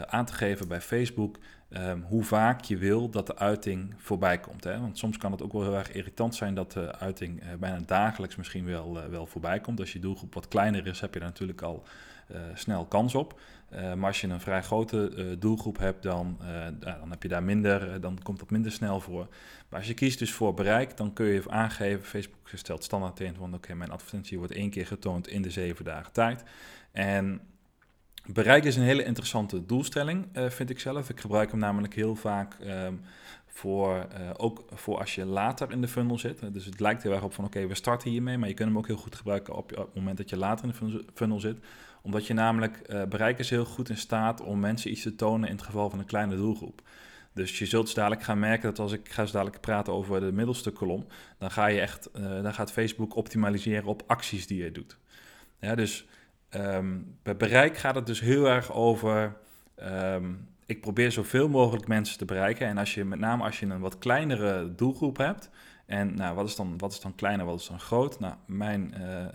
aan 0.06 0.24
te 0.24 0.32
geven 0.32 0.68
bij 0.68 0.80
Facebook 0.80 1.38
um, 1.70 2.04
hoe 2.08 2.24
vaak 2.24 2.60
je 2.60 2.76
wil 2.76 3.10
dat 3.10 3.26
de 3.26 3.36
uiting 3.36 3.94
voorbij 3.96 4.38
komt. 4.38 4.64
Hè? 4.64 4.80
Want 4.80 4.98
soms 4.98 5.16
kan 5.16 5.32
het 5.32 5.42
ook 5.42 5.52
wel 5.52 5.62
heel 5.62 5.76
erg 5.76 5.92
irritant 5.92 6.34
zijn 6.34 6.54
dat 6.54 6.72
de 6.72 6.98
uiting 6.98 7.42
bijna 7.58 7.78
dagelijks 7.86 8.36
misschien 8.36 8.64
wel, 8.64 9.10
wel 9.10 9.26
voorbij 9.26 9.60
komt. 9.60 9.80
Als 9.80 9.92
je 9.92 9.98
doelgroep 9.98 10.34
wat 10.34 10.48
kleiner 10.48 10.86
is, 10.86 11.00
heb 11.00 11.12
je 11.14 11.20
daar 11.20 11.28
natuurlijk 11.28 11.62
al 11.62 11.84
snel 12.54 12.84
kans 12.84 13.14
op. 13.14 13.40
maar 13.72 14.06
als 14.06 14.20
je 14.20 14.28
een 14.28 14.40
vrij 14.40 14.62
grote 14.62 15.36
doelgroep 15.38 15.78
hebt, 15.78 16.02
dan, 16.02 16.38
dan 16.80 17.10
heb 17.10 17.22
je 17.22 17.28
daar 17.28 17.42
minder, 17.42 18.00
dan 18.00 18.18
komt 18.22 18.38
dat 18.38 18.50
minder 18.50 18.72
snel 18.72 19.00
voor. 19.00 19.26
Maar 19.68 19.78
als 19.78 19.88
je 19.88 19.94
kiest 19.94 20.18
dus 20.18 20.32
voor 20.32 20.54
bereik, 20.54 20.96
dan 20.96 21.12
kun 21.12 21.26
je 21.26 21.42
aangeven, 21.48 22.04
Facebook 22.04 22.48
stelt 22.54 22.84
standaard 22.84 23.20
in 23.20 23.34
van 23.34 23.54
oké, 23.54 23.74
mijn 23.74 23.90
advertentie 23.90 24.38
wordt 24.38 24.52
één 24.52 24.70
keer 24.70 24.86
getoond 24.86 25.28
in 25.28 25.42
de 25.42 25.50
zeven 25.50 25.84
dagen 25.84 26.12
tijd. 26.12 26.42
En 26.92 27.40
Bereik 28.26 28.64
is 28.64 28.76
een 28.76 28.82
hele 28.82 29.04
interessante 29.04 29.66
doelstelling, 29.66 30.26
vind 30.34 30.70
ik 30.70 30.80
zelf. 30.80 31.08
Ik 31.10 31.20
gebruik 31.20 31.50
hem 31.50 31.60
namelijk 31.60 31.94
heel 31.94 32.14
vaak 32.14 32.56
um, 32.66 33.00
voor, 33.46 34.06
ook 34.36 34.64
voor 34.72 34.98
als 34.98 35.14
je 35.14 35.24
later 35.24 35.70
in 35.70 35.80
de 35.80 35.88
funnel 35.88 36.18
zit. 36.18 36.54
Dus 36.54 36.64
het 36.64 36.80
lijkt 36.80 37.02
heel 37.02 37.12
erg 37.12 37.22
op 37.22 37.34
van 37.34 37.44
oké, 37.44 37.66
we 37.66 37.74
starten 37.74 38.10
hiermee, 38.10 38.38
maar 38.38 38.48
je 38.48 38.54
kunt 38.54 38.68
hem 38.68 38.78
ook 38.78 38.86
heel 38.86 38.96
goed 38.96 39.14
gebruiken 39.14 39.54
op, 39.54 39.70
het 39.70 39.94
moment 39.94 40.16
dat 40.16 40.30
je 40.30 40.36
later 40.36 40.64
in 40.64 40.74
de 40.90 41.04
funnel 41.14 41.40
zit. 41.40 41.58
Omdat 42.02 42.26
je 42.26 42.34
namelijk, 42.34 42.82
uh, 42.86 43.04
bereik 43.04 43.38
is 43.38 43.50
heel 43.50 43.64
goed 43.64 43.88
in 43.88 43.96
staat 43.96 44.40
om 44.40 44.60
mensen 44.60 44.90
iets 44.90 45.02
te 45.02 45.14
tonen 45.14 45.48
in 45.48 45.54
het 45.54 45.64
geval 45.64 45.90
van 45.90 45.98
een 45.98 46.04
kleine 46.04 46.36
doelgroep. 46.36 46.82
Dus 47.32 47.58
je 47.58 47.66
zult 47.66 47.94
dadelijk 47.94 48.22
gaan 48.22 48.38
merken 48.38 48.68
dat 48.68 48.78
als 48.78 48.92
ik 48.92 49.08
ga 49.08 49.26
zo 49.26 49.32
dadelijk 49.32 49.60
praten 49.60 49.92
over 49.92 50.20
de 50.20 50.32
middelste 50.32 50.70
kolom, 50.70 51.06
dan 51.38 51.50
ga 51.50 51.66
je 51.66 51.80
echt, 51.80 52.08
dan 52.12 52.54
gaat 52.54 52.72
Facebook 52.72 53.16
optimaliseren 53.16 53.84
op 53.84 54.02
acties 54.06 54.46
die 54.46 54.62
je 54.62 54.72
doet. 54.72 54.98
Ja, 55.58 55.74
dus 55.74 56.06
Um, 56.56 57.16
bij 57.22 57.36
bereik 57.36 57.76
gaat 57.76 57.94
het 57.94 58.06
dus 58.06 58.20
heel 58.20 58.48
erg 58.48 58.72
over. 58.72 59.36
Um, 59.82 60.48
ik 60.66 60.80
probeer 60.80 61.12
zoveel 61.12 61.48
mogelijk 61.48 61.88
mensen 61.88 62.18
te 62.18 62.24
bereiken. 62.24 62.66
En 62.66 62.78
als 62.78 62.94
je 62.94 63.04
met 63.04 63.18
name 63.18 63.44
als 63.44 63.60
je 63.60 63.66
een 63.66 63.80
wat 63.80 63.98
kleinere 63.98 64.74
doelgroep 64.74 65.16
hebt. 65.16 65.50
En 65.86 66.14
nou, 66.14 66.34
wat, 66.34 66.48
is 66.48 66.56
dan, 66.56 66.78
wat 66.78 66.92
is 66.92 67.00
dan 67.00 67.14
kleiner, 67.14 67.46
wat 67.46 67.60
is 67.60 67.66
dan 67.66 67.80
groot? 67.80 68.20
Nou, 68.20 68.34
mijn, 68.46 68.94
uh, 69.00 69.26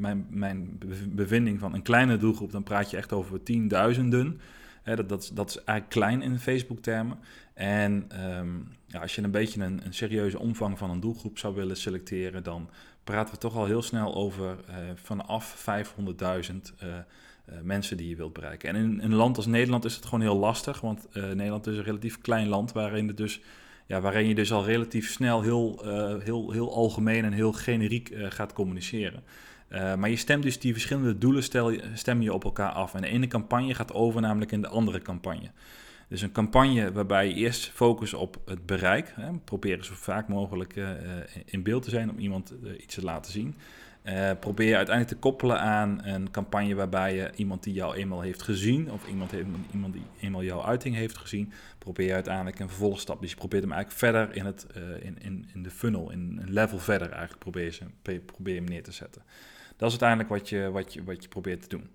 mijn, 0.00 0.26
mijn 0.30 0.78
bevinding 1.08 1.58
van 1.58 1.74
een 1.74 1.82
kleine 1.82 2.16
doelgroep, 2.16 2.52
dan 2.52 2.62
praat 2.62 2.90
je 2.90 2.96
echt 2.96 3.12
over 3.12 3.42
tienduizenden. 3.42 4.40
Hè, 4.82 4.96
dat, 4.96 5.08
dat, 5.08 5.30
dat 5.34 5.48
is 5.48 5.56
eigenlijk 5.56 5.88
klein 5.88 6.22
in 6.22 6.38
Facebook-termen. 6.38 7.18
En 7.54 8.08
um, 8.36 8.68
ja, 8.86 9.00
als 9.00 9.14
je 9.14 9.22
een 9.22 9.30
beetje 9.30 9.64
een, 9.64 9.82
serieuze 9.90 10.38
omvang 10.38 10.78
van 10.78 10.90
een 10.90 11.00
doelgroep 11.00 11.38
zou 11.38 11.54
willen 11.54 11.76
selecteren, 11.76 12.42
dan 12.42 12.70
praten 13.04 13.34
we 13.34 13.40
toch 13.40 13.56
al 13.56 13.66
heel 13.66 13.82
snel 13.82 14.14
over 14.14 14.56
uh, 14.68 14.76
vanaf 14.94 15.66
500.000 15.96 16.04
uh, 16.04 16.88
uh, 16.88 17.54
mensen 17.62 17.96
die 17.96 18.08
je 18.08 18.16
wilt 18.16 18.32
bereiken. 18.32 18.68
En 18.68 18.76
in, 18.76 19.00
een 19.02 19.14
land 19.14 19.36
als 19.36 19.46
Nederland 19.46 19.84
is 19.84 19.94
het 19.94 20.04
gewoon 20.04 20.20
heel 20.20 20.36
lastig, 20.36 20.80
want 20.80 21.08
Nederland 21.12 21.66
is 21.66 21.76
een 21.76 21.82
relatief 21.82 22.20
klein 22.20 22.48
land 22.48 22.72
waarin, 22.72 23.06
het 23.06 23.16
dus, 23.16 23.40
ja, 23.86 24.00
waarin 24.00 24.28
je 24.28 24.34
dus 24.34 24.52
al 24.52 24.64
relatief 24.64 25.10
snel 25.10 25.42
heel, 25.42 25.82
heel, 26.24 26.50
heel 26.50 26.74
algemeen 26.74 27.24
en 27.24 27.32
heel 27.32 27.52
generiek 27.52 28.14
gaat 28.28 28.52
communiceren. 28.52 29.22
Maar 29.70 30.10
je 30.10 30.16
stemt 30.16 30.42
dus 30.42 30.58
die 30.58 30.72
verschillende 30.72 31.18
doelen 31.18 31.42
stel, 31.42 31.70
je 32.20 32.32
op 32.32 32.44
elkaar 32.44 32.72
af. 32.72 32.94
En 32.94 33.00
de 33.00 33.08
ene 33.08 33.26
campagne 33.26 33.74
gaat 33.74 33.92
over 33.92 34.20
namelijk 34.20 34.52
in 34.52 34.60
de 34.60 34.68
andere 34.68 35.02
campagne. 35.02 35.50
Dus 36.08 36.22
een 36.22 36.32
campagne 36.32 36.92
waarbij 36.92 37.28
je 37.28 37.34
eerst 37.34 37.68
focust 37.68 38.14
op 38.14 38.42
het 38.44 38.66
bereik. 38.66 39.12
Hè, 39.14 39.32
proberen 39.32 39.84
zo 39.84 39.94
vaak 39.94 40.28
mogelijk 40.28 40.76
uh, 40.76 40.90
in 41.44 41.62
beeld 41.62 41.82
te 41.82 41.90
zijn 41.90 42.10
om 42.10 42.18
iemand 42.18 42.54
iets 42.80 42.94
te 42.94 43.04
laten 43.04 43.32
zien. 43.32 43.54
Probeer 44.40 44.68
je 44.68 44.76
uiteindelijk 44.76 45.16
te 45.16 45.28
koppelen 45.28 45.60
aan 45.60 46.04
een 46.04 46.30
campagne 46.30 46.74
waarbij 46.74 47.14
je 47.14 47.30
iemand 47.36 47.62
die 47.62 47.74
jou 47.74 47.96
eenmaal 47.96 48.20
heeft 48.20 48.42
gezien, 48.42 48.90
of 48.90 49.08
iemand, 49.08 49.30
heeft, 49.30 49.46
iemand 49.72 49.92
die 49.92 50.02
eenmaal 50.20 50.42
jouw 50.42 50.62
uiting 50.62 50.94
heeft 50.94 51.18
gezien, 51.18 51.52
probeer 51.78 52.06
je 52.06 52.14
uiteindelijk 52.14 52.58
een 52.58 52.68
vervolgstap. 52.68 53.20
Dus 53.20 53.30
je 53.30 53.36
probeert 53.36 53.62
hem 53.62 53.72
eigenlijk 53.72 54.00
verder 54.00 54.36
in, 54.36 54.44
het, 54.44 54.66
in, 55.00 55.18
in, 55.22 55.48
in 55.54 55.62
de 55.62 55.70
funnel, 55.70 56.10
in 56.10 56.38
een 56.42 56.52
level 56.52 56.78
verder 56.78 57.10
eigenlijk 57.10 57.38
probeer 57.38 57.78
je, 57.80 58.20
probeer 58.20 58.54
je 58.54 58.60
hem 58.60 58.68
neer 58.68 58.82
te 58.82 58.92
zetten. 58.92 59.22
Dat 59.80 59.92
is 59.92 60.00
uiteindelijk 60.00 60.28
wat 60.28 60.48
je, 60.48 60.70
wat 60.70 60.94
je, 60.94 61.04
wat 61.04 61.22
je 61.22 61.28
probeert 61.28 61.62
te 61.62 61.68
doen. 61.68 61.90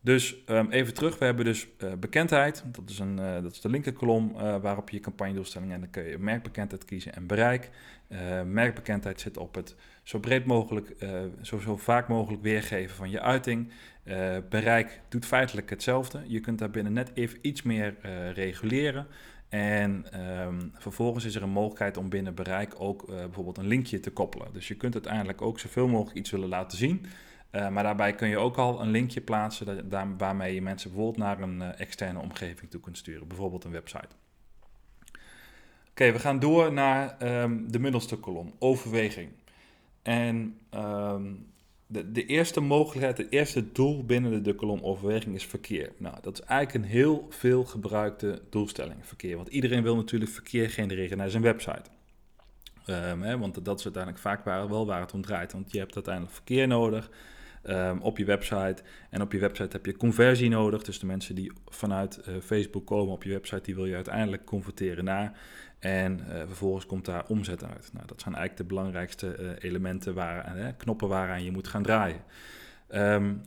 Dus 0.00 0.36
um, 0.46 0.70
even 0.70 0.94
terug, 0.94 1.18
we 1.18 1.24
hebben 1.24 1.44
dus 1.44 1.66
uh, 1.78 1.92
bekendheid, 1.92 2.64
dat 2.66 2.90
is, 2.90 2.98
een, 2.98 3.18
uh, 3.18 3.42
dat 3.42 3.52
is 3.52 3.60
de 3.60 3.68
linkerkolom 3.68 4.32
uh, 4.36 4.56
waarop 4.56 4.90
je 4.90 5.00
campagnedoelstellingen 5.00 5.74
en 5.74 5.80
dan 5.80 5.90
kun 5.90 6.04
je 6.04 6.18
merkbekendheid 6.18 6.84
kiezen 6.84 7.14
en 7.14 7.26
bereik. 7.26 7.70
merkbekendheid 8.46 9.20
zit 9.20 9.36
op 9.36 9.54
het 9.54 9.74
zo 10.02 10.18
breed 10.18 10.44
mogelijk, 10.44 10.94
zo, 11.42 11.58
zo 11.58 11.76
vaak 11.76 12.08
mogelijk 12.08 12.42
weergeven 12.42 12.96
van 12.96 13.10
je 13.10 13.20
uiting. 13.20 13.72
bereik 14.48 15.00
doet 15.08 15.26
feitelijk 15.26 15.70
hetzelfde, 15.70 16.22
je 16.26 16.40
kunt 16.40 16.58
daar 16.58 16.70
binnen 16.70 16.92
net 16.92 17.10
even 17.14 17.38
iets 17.42 17.62
meer 17.62 17.94
reguleren. 18.34 19.06
En 19.50 20.20
um, 20.20 20.72
vervolgens 20.74 21.24
is 21.24 21.34
er 21.34 21.42
een 21.42 21.50
mogelijkheid 21.50 21.96
om 21.96 22.08
binnen 22.08 22.34
bereik 22.34 22.74
ook 22.78 23.06
bijvoorbeeld 23.06 23.58
een 23.58 23.66
linkje 23.66 24.00
te 24.00 24.10
koppelen. 24.10 24.52
Dus 24.52 24.68
je 24.68 24.74
kunt 24.74 24.94
uiteindelijk 24.94 25.42
ook 25.42 25.58
zoveel 25.58 25.88
mogelijk 25.88 26.16
iets 26.16 26.30
willen 26.30 26.48
laten 26.48 26.78
zien. 26.78 27.06
Uh, 27.52 27.68
maar 27.68 27.82
daarbij 27.82 28.14
kun 28.14 28.28
je 28.28 28.38
ook 28.38 28.56
al 28.56 28.80
een 28.80 28.90
linkje 28.90 29.20
plaatsen 29.20 29.88
dat, 29.88 30.06
waarmee 30.18 30.54
je 30.54 30.62
mensen 30.62 30.90
bijvoorbeeld 30.90 31.24
naar 31.24 31.40
een 31.40 31.60
uh, 31.60 31.80
externe 31.80 32.18
omgeving 32.18 32.70
toe 32.70 32.80
kunt 32.80 32.98
sturen, 32.98 33.28
bijvoorbeeld 33.28 33.64
een 33.64 33.70
website. 33.70 34.08
Oké, 35.90 36.12
we 36.12 36.18
gaan 36.18 36.38
door 36.38 36.72
naar 36.72 37.16
um, 37.42 37.72
de 37.72 37.78
middelste 37.78 38.16
kolom, 38.16 38.54
overweging. 38.58 39.30
En 40.02 40.58
um, 40.74 41.52
de, 41.92 42.12
de, 42.12 42.26
eerste 42.26 42.60
mogelijkheid, 42.60 43.18
het 43.18 43.26
eerste 43.30 43.72
doel 43.72 44.04
binnen 44.04 44.30
de, 44.30 44.40
de, 44.40 44.54
kolom 44.54 44.80
overweging 44.82 45.34
is 45.34 45.46
verkeer. 45.46 45.92
Nou, 45.96 46.16
dat 46.22 46.40
is 46.40 46.44
eigenlijk 46.46 46.84
een 46.84 46.90
heel 46.90 47.26
veel 47.28 47.64
gebruikte 47.64 48.42
doelstelling, 48.50 49.06
verkeer. 49.06 49.36
Want 49.36 49.48
iedereen 49.48 49.82
wil 49.82 49.96
natuurlijk 49.96 50.30
verkeer 50.30 50.70
genereren 50.70 51.18
naar 51.18 51.30
zijn 51.30 51.42
website. 51.42 51.90
Um, 52.86 53.22
hè, 53.22 53.38
want 53.38 53.64
dat 53.64 53.78
is 53.78 53.84
uiteindelijk 53.84 54.22
vaak 54.22 54.44
waar, 54.44 54.68
wel 54.68 54.86
waar 54.86 55.00
het 55.00 55.12
om 55.12 55.22
draait. 55.22 55.52
Want 55.52 55.72
je 55.72 55.78
hebt 55.78 55.94
uiteindelijk 55.94 56.34
verkeer 56.34 56.66
nodig 56.66 57.10
um, 57.68 58.00
op 58.00 58.18
je 58.18 58.24
website. 58.24 58.82
En 59.10 59.22
op 59.22 59.32
je 59.32 59.38
website 59.38 59.76
heb 59.76 59.86
je 59.86 59.96
conversie 59.96 60.48
nodig. 60.48 60.82
Dus 60.82 60.98
de 60.98 61.06
mensen 61.06 61.34
die 61.34 61.52
vanuit 61.68 62.20
uh, 62.28 62.34
Facebook 62.40 62.86
komen 62.86 63.14
op 63.14 63.22
je 63.22 63.30
website, 63.30 63.62
die 63.62 63.74
wil 63.74 63.86
je 63.86 63.94
uiteindelijk 63.94 64.44
converteren 64.44 65.04
naar. 65.04 65.38
En 65.78 66.20
uh, 66.28 66.36
vervolgens 66.46 66.86
komt 66.86 67.04
daar 67.04 67.26
omzet 67.26 67.64
uit. 67.64 67.90
Nou, 67.92 68.06
dat 68.06 68.20
zijn 68.20 68.34
eigenlijk 68.34 68.68
de 68.68 68.74
belangrijkste 68.74 69.36
uh, 69.40 69.50
elementen, 69.58 70.14
waar, 70.14 70.74
knoppen 70.76 71.08
waaraan 71.08 71.44
je 71.44 71.50
moet 71.50 71.68
gaan 71.68 71.82
draaien. 71.82 72.22
Um, 72.94 73.40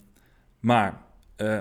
maar 0.60 1.02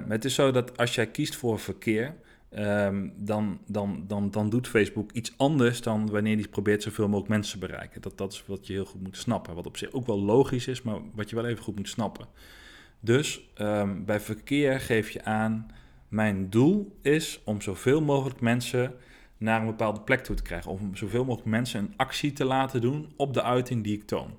het 0.08 0.24
is 0.24 0.34
zo 0.34 0.50
dat 0.50 0.76
als 0.76 0.94
jij 0.94 1.06
kiest 1.06 1.36
voor 1.36 1.58
verkeer, 1.58 2.14
Um, 2.58 3.12
dan, 3.16 3.58
dan, 3.66 4.04
dan, 4.06 4.30
dan 4.30 4.50
doet 4.50 4.68
Facebook 4.68 5.12
iets 5.12 5.34
anders 5.36 5.80
dan 5.80 6.10
wanneer 6.10 6.36
hij 6.36 6.48
probeert 6.48 6.82
zoveel 6.82 7.06
mogelijk 7.06 7.28
mensen 7.28 7.60
te 7.60 7.66
bereiken. 7.66 8.00
Dat, 8.00 8.18
dat 8.18 8.32
is 8.32 8.44
wat 8.46 8.66
je 8.66 8.72
heel 8.72 8.84
goed 8.84 9.02
moet 9.02 9.16
snappen. 9.16 9.54
Wat 9.54 9.66
op 9.66 9.76
zich 9.76 9.92
ook 9.92 10.06
wel 10.06 10.20
logisch 10.20 10.66
is, 10.66 10.82
maar 10.82 10.98
wat 11.14 11.30
je 11.30 11.36
wel 11.36 11.46
even 11.46 11.64
goed 11.64 11.76
moet 11.76 11.88
snappen. 11.88 12.26
Dus 13.00 13.50
um, 13.58 14.04
bij 14.04 14.20
verkeer 14.20 14.80
geef 14.80 15.10
je 15.10 15.24
aan, 15.24 15.70
mijn 16.08 16.50
doel 16.50 16.96
is 17.02 17.40
om 17.44 17.60
zoveel 17.60 18.00
mogelijk 18.00 18.40
mensen 18.40 18.94
naar 19.38 19.60
een 19.60 19.66
bepaalde 19.66 20.00
plek 20.00 20.24
toe 20.24 20.36
te 20.36 20.42
krijgen. 20.42 20.70
Om 20.70 20.96
zoveel 20.96 21.24
mogelijk 21.24 21.50
mensen 21.50 21.80
een 21.80 21.94
actie 21.96 22.32
te 22.32 22.44
laten 22.44 22.80
doen 22.80 23.12
op 23.16 23.34
de 23.34 23.42
uiting 23.42 23.84
die 23.84 23.96
ik 23.96 24.06
toon. 24.06 24.30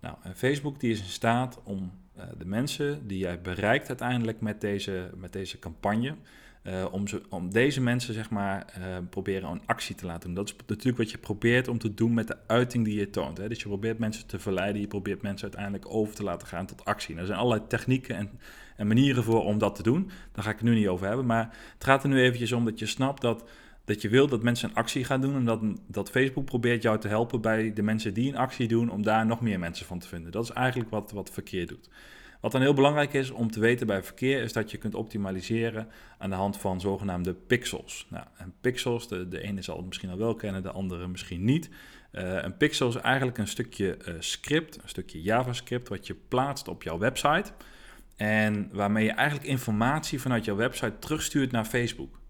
Nou, 0.00 0.16
Facebook 0.34 0.80
die 0.80 0.90
is 0.90 1.00
in 1.00 1.06
staat 1.06 1.60
om 1.64 1.92
uh, 2.16 2.22
de 2.38 2.46
mensen 2.46 3.06
die 3.06 3.18
jij 3.18 3.40
bereikt 3.40 3.88
uiteindelijk 3.88 4.40
met 4.40 4.60
deze, 4.60 5.10
met 5.16 5.32
deze 5.32 5.58
campagne 5.58 6.14
uh, 6.62 6.84
om, 6.90 7.04
om 7.28 7.50
deze 7.52 7.80
mensen, 7.80 8.14
zeg 8.14 8.30
maar, 8.30 8.74
uh, 8.78 8.84
proberen 9.10 9.50
een 9.50 9.62
actie 9.66 9.94
te 9.94 10.06
laten 10.06 10.22
doen. 10.26 10.34
Dat 10.34 10.48
is 10.48 10.54
natuurlijk 10.66 10.98
wat 10.98 11.10
je 11.10 11.18
probeert 11.18 11.68
om 11.68 11.78
te 11.78 11.94
doen 11.94 12.14
met 12.14 12.26
de 12.26 12.36
uiting 12.46 12.84
die 12.84 12.98
je 12.98 13.10
toont. 13.10 13.38
Hè? 13.38 13.48
Dus 13.48 13.58
je 13.58 13.68
probeert 13.68 13.98
mensen 13.98 14.26
te 14.26 14.38
verleiden, 14.38 14.80
je 14.80 14.86
probeert 14.86 15.22
mensen 15.22 15.42
uiteindelijk 15.42 15.94
over 15.94 16.14
te 16.14 16.22
laten 16.22 16.46
gaan 16.46 16.66
tot 16.66 16.84
actie. 16.84 17.16
er 17.16 17.26
zijn 17.26 17.38
allerlei 17.38 17.66
technieken 17.68 18.16
en, 18.16 18.30
en, 18.76 18.86
manieren 18.86 19.24
voor 19.24 19.44
om 19.44 19.58
dat 19.58 19.74
te 19.74 19.82
doen. 19.82 20.10
Daar 20.32 20.44
ga 20.44 20.50
ik 20.50 20.56
het 20.56 20.64
nu 20.64 20.74
niet 20.74 20.88
over 20.88 21.06
hebben. 21.06 21.26
Maar 21.26 21.56
het 21.74 21.84
gaat 21.84 22.02
er 22.02 22.08
nu 22.08 22.20
eventjes 22.20 22.52
om 22.52 22.64
dat 22.64 22.78
je 22.78 22.86
snapt 22.86 23.22
dat, 23.22 23.48
dat 23.84 24.02
je 24.02 24.08
wilt 24.08 24.30
dat 24.30 24.42
mensen 24.42 24.68
een 24.68 24.74
actie 24.74 25.04
gaan 25.04 25.20
doen. 25.20 25.34
En 25.34 25.44
dat, 25.44 25.60
dat 25.86 26.10
Facebook 26.10 26.44
probeert 26.44 26.82
jou 26.82 26.98
te 26.98 27.08
helpen 27.08 27.40
bij 27.40 27.72
de 27.72 27.82
mensen 27.82 28.14
die 28.14 28.28
een 28.28 28.38
actie 28.38 28.68
doen, 28.68 28.90
om 28.90 29.02
daar 29.02 29.26
nog 29.26 29.40
meer 29.40 29.58
mensen 29.58 29.86
van 29.86 29.98
te 29.98 30.08
vinden. 30.08 30.32
Dat 30.32 30.44
is 30.44 30.50
eigenlijk 30.50 30.90
wat, 30.90 31.12
wat 31.12 31.30
verkeer 31.30 31.66
doet. 31.66 31.88
Wat 32.42 32.52
dan 32.52 32.60
heel 32.60 32.74
belangrijk 32.74 33.12
is 33.12 33.30
om 33.30 33.50
te 33.50 33.60
weten 33.60 33.86
bij 33.86 34.02
verkeer, 34.02 34.42
is 34.42 34.52
dat 34.52 34.70
je 34.70 34.78
kunt 34.78 34.94
optimaliseren 34.94 35.88
aan 36.18 36.30
de 36.30 36.36
hand 36.36 36.56
van 36.56 36.80
zogenaamde 36.80 37.34
pixels. 37.34 38.06
Nou, 38.10 38.24
en 38.36 38.54
pixels, 38.60 39.08
de, 39.08 39.28
de 39.28 39.42
ene 39.42 39.62
zal 39.62 39.76
het 39.76 39.86
misschien 39.86 40.10
al 40.10 40.18
wel 40.18 40.34
kennen, 40.34 40.62
de 40.62 40.70
andere 40.70 41.08
misschien 41.08 41.44
niet. 41.44 41.68
Uh, 42.12 42.42
een 42.42 42.56
pixel 42.56 42.88
is 42.88 42.96
eigenlijk 42.96 43.38
een 43.38 43.48
stukje 43.48 43.98
uh, 44.08 44.14
script, 44.18 44.82
een 44.82 44.88
stukje 44.88 45.22
JavaScript, 45.22 45.88
wat 45.88 46.06
je 46.06 46.14
plaatst 46.28 46.68
op 46.68 46.82
jouw 46.82 46.98
website. 46.98 47.52
En 48.16 48.68
waarmee 48.72 49.04
je 49.04 49.12
eigenlijk 49.12 49.48
informatie 49.48 50.20
vanuit 50.20 50.44
jouw 50.44 50.56
website 50.56 50.98
terugstuurt 50.98 51.50
naar 51.50 51.64
Facebook. 51.64 52.20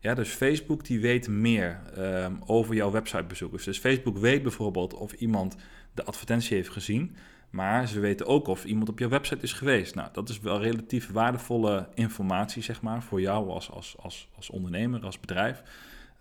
Ja, 0.00 0.14
dus 0.14 0.28
Facebook 0.28 0.84
die 0.84 1.00
weet 1.00 1.28
meer 1.28 1.80
ehm, 1.94 2.34
over 2.46 2.74
jouw 2.74 2.90
websitebezoekers. 2.90 3.64
Dus 3.64 3.78
Facebook 3.78 4.18
weet 4.18 4.42
bijvoorbeeld 4.42 4.94
of 4.94 5.12
iemand 5.12 5.56
de 5.94 6.04
advertentie 6.04 6.56
heeft 6.56 6.68
gezien, 6.68 7.16
maar 7.50 7.88
ze 7.88 8.00
weten 8.00 8.26
ook 8.26 8.46
of 8.46 8.64
iemand 8.64 8.88
op 8.88 8.98
jouw 8.98 9.08
website 9.08 9.42
is 9.42 9.52
geweest. 9.52 9.94
Nou, 9.94 10.08
dat 10.12 10.28
is 10.28 10.40
wel 10.40 10.60
relatief 10.60 11.10
waardevolle 11.10 11.88
informatie, 11.94 12.62
zeg 12.62 12.82
maar, 12.82 13.02
voor 13.02 13.20
jou 13.20 13.48
als, 13.48 13.70
als, 13.70 13.96
als, 13.98 14.28
als 14.36 14.50
ondernemer, 14.50 15.04
als 15.04 15.20
bedrijf. 15.20 15.62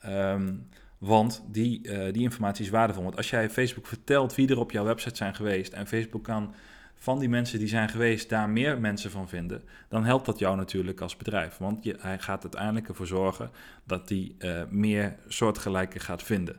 Ehm, 0.01 0.55
want 0.97 1.43
die, 1.47 1.87
uh, 1.87 2.13
die 2.13 2.21
informatie 2.21 2.65
is 2.65 2.71
waardevol. 2.71 3.03
Want 3.03 3.17
als 3.17 3.29
jij 3.29 3.49
Facebook 3.49 3.87
vertelt 3.87 4.35
wie 4.35 4.49
er 4.49 4.59
op 4.59 4.71
jouw 4.71 4.83
website 4.83 5.15
zijn 5.15 5.35
geweest 5.35 5.73
en 5.73 5.87
Facebook 5.87 6.23
kan 6.23 6.53
van 6.97 7.19
die 7.19 7.29
mensen 7.29 7.59
die 7.59 7.67
zijn 7.67 7.89
geweest 7.89 8.29
daar 8.29 8.49
meer 8.49 8.79
mensen 8.79 9.11
van 9.11 9.29
vinden, 9.29 9.63
dan 9.89 10.05
helpt 10.05 10.25
dat 10.25 10.39
jou 10.39 10.55
natuurlijk 10.55 11.01
als 11.01 11.17
bedrijf. 11.17 11.57
Want 11.57 11.83
je, 11.83 11.95
hij 11.99 12.19
gaat 12.19 12.41
uiteindelijk 12.41 12.87
ervoor 12.87 13.07
zorgen 13.07 13.49
dat 13.83 14.09
hij 14.09 14.31
uh, 14.39 14.61
meer 14.69 15.15
soortgelijke 15.27 15.99
gaat 15.99 16.23
vinden. 16.23 16.57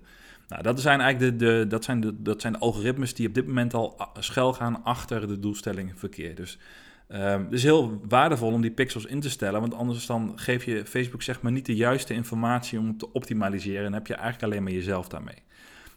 Nou, 0.49 0.63
dat 0.63 0.81
zijn 0.81 1.01
eigenlijk 1.01 1.39
de, 1.39 1.47
de, 1.47 1.67
dat 1.67 1.85
zijn 1.85 2.01
de, 2.01 2.23
dat 2.23 2.41
zijn 2.41 2.53
de 2.53 2.59
algoritmes 2.59 3.15
die 3.15 3.29
op 3.29 3.35
dit 3.35 3.47
moment 3.47 3.75
al 3.75 4.01
schuil 4.19 4.53
gaan 4.53 4.85
achter 4.85 5.29
de 5.29 5.39
doelstelling 5.39 5.93
verkeer. 5.95 6.35
Dus 6.35 6.59
um, 7.09 7.45
het 7.45 7.53
is 7.53 7.63
heel 7.63 8.01
waardevol 8.09 8.53
om 8.53 8.61
die 8.61 8.71
pixels 8.71 9.07
in 9.07 9.21
te 9.21 9.31
stellen, 9.31 9.61
want 9.61 9.75
anders 9.75 10.07
dan 10.07 10.33
geef 10.35 10.65
je 10.65 10.87
Facebook 10.87 11.23
zeg 11.23 11.43
maar 11.43 11.53
niet 11.53 11.67
de 11.67 11.77
juiste 11.77 12.15
informatie 12.15 12.79
om 12.79 12.99
te 12.99 13.13
optimaliseren 13.13 13.87
en 13.87 13.93
heb 13.93 14.07
je 14.07 14.15
eigenlijk 14.15 14.45
alleen 14.45 14.63
maar 14.63 14.73
jezelf 14.73 15.09
daarmee. 15.09 15.43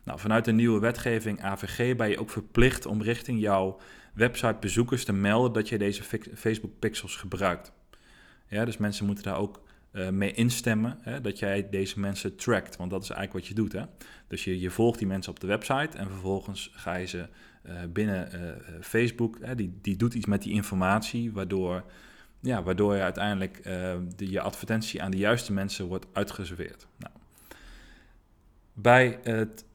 Nou, 0.04 0.20
vanuit 0.20 0.46
de 0.46 0.52
nieuwe 0.52 0.80
wetgeving 0.80 1.42
AVG 1.42 1.96
ben 1.96 2.10
je 2.10 2.20
ook 2.20 2.30
verplicht 2.30 2.86
om 2.86 3.02
richting 3.02 3.40
jouw 3.40 3.78
websitebezoekers 4.14 5.06
te 5.06 5.14
melden 5.14 5.54
dat 5.54 5.70
je 5.70 5.78
deze 5.78 6.04
Facebook 6.36 6.80
pixels 6.80 7.16
gebruikt. 7.16 7.72
Ja, 8.48 8.66
dus 8.66 8.78
mensen 8.78 9.06
moeten 9.06 9.24
daar 9.24 9.38
ook 9.38 9.62
uh, 9.92 10.10
mee 10.10 10.32
instemmen 10.32 10.98
hè, 11.02 11.22
dat 11.22 11.40
jij 11.40 11.70
deze 11.70 12.00
mensen 12.00 12.36
trackt. 12.36 12.76
Want 12.76 12.92
dat 12.92 13.04
is 13.04 13.10
eigenlijk 13.10 13.40
wat 13.40 13.48
je 13.48 13.62
doet. 13.62 13.72
Hè? 13.74 13.86
Dus 14.28 14.44
je, 14.44 14.60
je 14.60 14.70
volgt 14.70 14.98
die 14.98 15.08
mensen 15.08 15.32
op 15.32 15.40
de 15.40 15.48
website 15.48 15.98
en 15.98 16.10
vervolgens 16.10 16.72
ga 16.74 16.96
je 16.96 17.06
ze 17.06 17.28
uh, 17.66 17.74
binnen 17.90 18.30
uh, 18.34 18.52
Facebook, 18.82 19.38
hè, 19.42 19.56
die, 19.56 19.80
die 19.82 19.96
doet 19.96 20.14
iets 20.14 20.26
met 20.26 20.42
die 20.42 20.54
informatie, 20.54 21.32
waardoor, 21.32 21.84
ja, 22.40 22.64
waardoor 22.64 22.96
je 22.96 23.02
uiteindelijk 23.02 23.64
de, 23.64 24.30
je 24.30 24.42
advertentie 24.42 25.02
aan 25.02 25.12
de 25.12 25.18
juiste 25.18 25.54
mensen 25.54 25.86
wordt 25.86 26.06
uitgeserveerd. 26.14 26.88
Nou. 26.98 27.14
Bij 28.74 29.20
het 29.24 29.66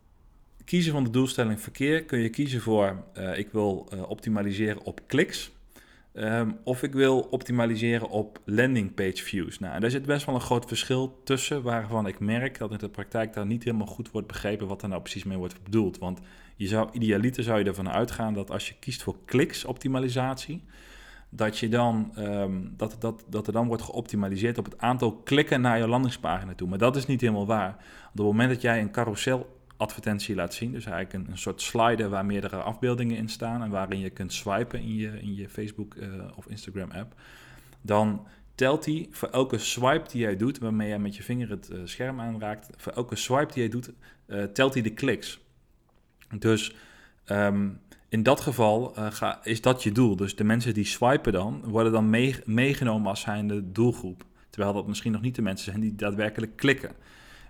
kiezen 0.66 0.92
van 0.92 1.04
de 1.04 1.10
doelstelling 1.10 1.60
verkeer 1.60 2.04
kun 2.04 2.18
je 2.18 2.28
kiezen 2.28 2.60
voor 2.60 3.04
ik 3.34 3.48
wil 3.52 3.88
optimaliseren 4.08 4.84
op 4.84 5.00
kliks. 5.06 5.50
Ehm, 6.16 6.50
of 6.62 6.82
ik 6.82 6.92
wil 6.92 7.20
optimaliseren 7.20 8.08
op 8.08 8.40
landing 8.44 8.94
page 8.94 9.22
views. 9.22 9.58
Nou, 9.58 9.80
daar 9.80 9.90
zit 9.90 10.06
best 10.06 10.26
wel 10.26 10.34
een 10.34 10.40
groot 10.40 10.66
verschil 10.66 11.20
tussen, 11.24 11.62
waarvan 11.62 12.06
ik 12.06 12.20
merk 12.20 12.58
dat 12.58 12.70
in 12.70 12.78
de 12.78 12.88
praktijk 12.88 13.32
daar 13.32 13.46
niet 13.46 13.64
helemaal 13.64 13.86
goed 13.86 14.10
wordt 14.10 14.26
begrepen 14.26 14.66
wat 14.66 14.82
er 14.82 14.88
nou 14.88 15.00
precies 15.00 15.24
mee 15.24 15.36
wordt 15.36 15.62
bedoeld. 15.62 15.98
Want 15.98 16.20
je 16.56 16.66
zou, 16.66 16.88
idealiter 16.92 17.42
zou 17.42 17.58
je 17.58 17.64
ervan 17.64 17.90
uitgaan 17.90 18.34
dat 18.34 18.50
als 18.50 18.68
je 18.68 18.74
kiest 18.80 19.02
voor 19.02 19.16
kliksoptimalisatie, 19.24 20.62
dat, 21.28 21.58
je 21.58 21.68
dan, 21.68 22.12
ehm, 22.14 22.60
dat, 22.76 22.96
dat, 22.98 23.24
dat 23.28 23.46
er 23.46 23.52
dan 23.52 23.66
wordt 23.66 23.82
geoptimaliseerd 23.82 24.58
op 24.58 24.64
het 24.64 24.78
aantal 24.78 25.12
klikken 25.12 25.60
naar 25.60 25.78
je 25.78 25.88
landingspagina 25.88 26.54
toe. 26.54 26.68
Maar 26.68 26.78
dat 26.78 26.96
is 26.96 27.06
niet 27.06 27.20
helemaal 27.20 27.46
waar. 27.46 27.70
Op 28.06 28.16
het 28.16 28.26
moment 28.26 28.50
dat 28.50 28.60
jij 28.60 28.80
een 28.80 28.90
carousel 28.90 29.55
advertentie 29.76 30.34
laat 30.34 30.54
zien. 30.54 30.72
Dus 30.72 30.84
eigenlijk 30.84 31.24
een, 31.24 31.32
een, 31.32 31.38
soort 31.38 31.62
slider 31.62 32.08
waar 32.08 32.26
meerdere 32.26 32.56
afbeeldingen 32.56 33.16
in 33.16 33.28
staan 33.28 33.62
en 33.62 33.70
waarin 33.70 33.98
je 33.98 34.10
kunt 34.10 34.32
swipen 34.32 34.80
in 34.80 34.96
je, 34.96 35.20
in 35.20 35.34
je 35.34 35.48
Facebook 35.48 35.94
uh, 35.94 36.24
of 36.36 36.46
Instagram 36.46 36.90
app. 36.90 37.14
Dan 37.80 38.26
telt 38.54 38.84
hij 38.84 39.06
voor 39.10 39.28
elke 39.28 39.58
swipe 39.58 40.10
die 40.10 40.20
jij 40.20 40.36
doet, 40.36 40.58
waarmee 40.58 40.88
jij 40.88 40.98
met 40.98 41.16
je 41.16 41.22
vinger 41.22 41.50
het 41.50 41.70
uh, 41.72 41.80
scherm 41.84 42.20
aanraakt, 42.20 42.68
voor 42.76 42.92
elke 42.92 43.16
swipe 43.16 43.52
die 43.52 43.62
jij 43.62 43.68
doet, 43.68 43.90
uh, 44.26 44.44
telt 44.44 44.74
hij 44.74 44.82
de 44.82 44.94
kliks. 44.94 45.40
Dus 46.38 46.76
um, 47.26 47.80
in 48.08 48.22
dat 48.22 48.40
geval 48.40 48.92
ga, 49.10 49.44
is 49.44 49.60
dat 49.60 49.82
je 49.82 49.92
doel. 49.92 50.16
Dus 50.16 50.36
de 50.36 50.44
mensen 50.44 50.74
die 50.74 50.84
swipen 50.84 51.32
dan, 51.32 51.62
worden 51.64 51.92
dan 51.92 52.10
mee, 52.10 52.36
meegenomen 52.44 53.08
als 53.08 53.20
zijnde 53.20 53.72
doelgroep. 53.72 54.24
Terwijl 54.50 54.74
dat 54.74 54.86
misschien 54.86 55.12
nog 55.12 55.20
niet 55.20 55.34
de 55.34 55.42
mensen 55.42 55.70
zijn 55.70 55.80
die 55.80 55.94
daadwerkelijk 55.94 56.56
klikken 56.56 56.90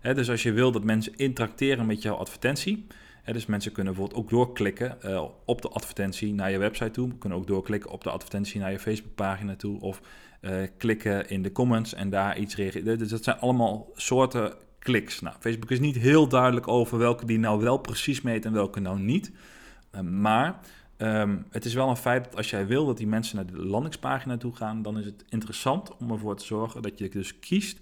dus 0.02 0.30
als 0.30 0.42
je 0.42 0.52
wil 0.52 0.72
dat 0.72 0.84
mensen 0.84 1.16
interacteren 1.16 1.86
met 1.86 2.02
jouw 2.02 2.14
advertentie, 2.14 2.86
dus 3.32 3.46
mensen 3.46 3.72
kunnen 3.72 3.92
bijvoorbeeld 3.92 4.22
ook 4.22 4.30
doorklikken 4.30 4.98
uh, 5.04 5.24
op 5.44 5.62
de 5.62 5.68
advertentie 5.68 6.34
naar 6.34 6.50
je 6.50 6.58
website 6.58 6.90
toe, 6.90 7.18
kunnen 7.18 7.38
ook 7.38 7.46
doorklikken 7.46 7.90
op 7.90 8.02
de 8.02 8.10
advertentie 8.10 8.60
naar 8.60 8.70
je 8.70 8.78
Facebookpagina 8.78 9.56
toe 9.56 9.80
of 9.80 10.00
uh, 10.40 10.62
klikken 10.78 11.28
in 11.28 11.42
de 11.42 11.52
comments 11.52 11.94
en 11.94 12.10
daar 12.10 12.38
iets 12.38 12.56
reageren. 12.56 12.98
Dus 12.98 13.08
dat 13.08 13.24
zijn 13.24 13.38
allemaal 13.38 13.90
soorten 13.94 14.54
kliks. 14.78 15.20
Nou, 15.20 15.36
Facebook 15.40 15.70
is 15.70 15.80
niet 15.80 15.96
heel 15.96 16.28
duidelijk 16.28 16.68
over 16.68 16.98
welke 16.98 17.26
die 17.26 17.38
nou 17.38 17.60
wel 17.60 17.78
precies 17.78 18.20
meet 18.20 18.44
en 18.44 18.52
welke 18.52 18.80
nou 18.80 19.00
niet. 19.00 19.32
Uh, 19.94 20.00
maar 20.00 20.60
um, 20.98 21.46
het 21.50 21.64
is 21.64 21.74
wel 21.74 21.88
een 21.88 21.96
feit 21.96 22.24
dat 22.24 22.36
als 22.36 22.50
jij 22.50 22.66
wil 22.66 22.86
dat 22.86 22.96
die 22.96 23.06
mensen 23.06 23.36
naar 23.36 23.46
de 23.46 23.66
landingspagina 23.66 24.36
toe 24.36 24.56
gaan, 24.56 24.82
dan 24.82 24.98
is 24.98 25.04
het 25.04 25.24
interessant 25.28 25.96
om 25.96 26.10
ervoor 26.10 26.36
te 26.36 26.44
zorgen 26.44 26.82
dat 26.82 26.98
je 26.98 27.08
dus 27.08 27.38
kiest 27.38 27.80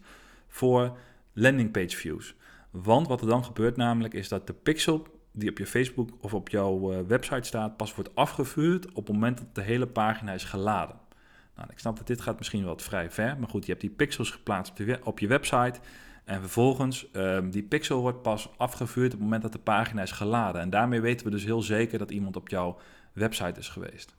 voor 0.49 0.97
landingpage 1.35 1.97
views. 1.97 2.35
Want 2.71 3.09
wat 3.09 3.21
er 3.21 3.27
dan 3.27 3.45
gebeurt 3.45 3.77
namelijk 3.77 4.15
is 4.15 4.29
dat 4.29 4.47
de 4.47 4.53
pixel 4.53 5.07
die 5.33 5.51
op 5.51 5.59
je 5.59 5.67
Facebook 5.67 6.11
of 6.21 6.35
op 6.35 6.49
jouw 6.49 6.93
uh, 6.93 6.99
website 7.07 7.47
staat 7.47 7.77
pas 7.77 7.95
wordt 7.95 8.15
afgevuurd 8.15 8.89
op 8.89 9.07
het 9.07 9.15
moment 9.15 9.39
dat 9.39 9.55
de 9.55 9.63
hele 9.63 9.87
pagina 9.87 10.33
is 10.33 10.45
geladen. 10.45 10.97
Nou, 11.57 11.69
ik 11.71 11.79
snap 11.79 11.97
dat 11.97 12.07
dit 12.07 12.21
gaat 12.21 12.39
misschien 12.39 12.65
wat 12.65 12.83
vrij 12.83 13.11
ver, 13.11 13.39
maar 13.39 13.49
goed, 13.49 13.65
je 13.65 13.71
hebt 13.71 13.81
die 13.83 13.91
pixels 13.91 14.31
geplaatst 14.31 14.71
op, 14.71 14.77
de, 14.77 14.99
op 15.03 15.19
je 15.19 15.27
website 15.27 15.81
en 16.25 16.41
vervolgens 16.41 17.07
um, 17.13 17.51
die 17.51 17.63
pixel 17.63 18.01
wordt 18.01 18.23
pas 18.23 18.51
afgevuurd 18.57 19.07
op 19.07 19.13
het 19.13 19.21
moment 19.21 19.43
dat 19.43 19.53
de 19.53 19.59
pagina 19.59 20.03
is 20.03 20.11
geladen. 20.11 20.61
En 20.61 20.71
daarmee 20.71 21.01
weten 21.01 21.27
we 21.27 21.33
dus 21.33 21.45
heel 21.45 21.63
zeker 21.63 21.99
dat 21.99 22.11
iemand 22.11 22.37
op 22.37 22.49
jouw 22.49 22.79
website 23.13 23.61
is 23.61 23.69
geweest. 23.69 24.17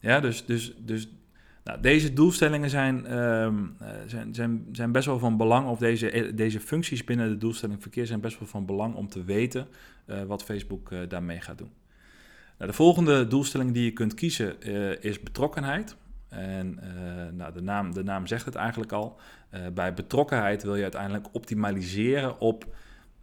Ja, 0.00 0.20
dus, 0.20 0.44
dus, 0.44 0.74
dus 0.78 1.08
nou, 1.66 1.80
deze 1.80 2.12
doelstellingen 2.12 2.70
zijn, 2.70 3.06
ehm, 3.06 3.64
eh, 3.78 3.88
zijn, 4.06 4.34
zijn, 4.34 4.68
zijn 4.72 4.92
best 4.92 5.06
wel 5.06 5.18
van 5.18 5.36
belang, 5.36 5.68
of 5.68 5.78
deze, 5.78 6.10
eh, 6.10 6.32
deze 6.34 6.60
functies 6.60 7.04
binnen 7.04 7.28
de 7.28 7.38
doelstelling 7.38 7.82
verkeer 7.82 8.06
zijn 8.06 8.20
best 8.20 8.38
wel 8.38 8.48
van 8.48 8.66
belang 8.66 8.94
om 8.94 9.08
te 9.08 9.24
weten 9.24 9.68
uh, 10.06 10.22
wat 10.22 10.44
Facebook 10.44 10.90
daarmee 11.08 11.40
gaat 11.40 11.58
doen. 11.58 11.70
Nou, 12.58 12.70
de 12.70 12.76
volgende 12.76 13.26
doelstelling 13.26 13.72
die 13.72 13.84
je 13.84 13.92
kunt 13.92 14.14
kiezen 14.14 14.60
is 15.02 15.20
betrokkenheid. 15.20 15.96
En 16.28 16.80
nou, 17.32 17.52
de, 17.52 17.62
naam, 17.62 17.94
de 17.94 18.02
naam 18.02 18.26
zegt 18.26 18.44
het 18.44 18.54
eigenlijk 18.54 18.92
al. 18.92 19.20
bij 19.74 19.94
betrokkenheid 19.94 20.62
wil 20.62 20.76
je 20.76 20.82
uiteindelijk 20.82 21.26
optimaliseren 21.32 22.40
op 22.40 22.76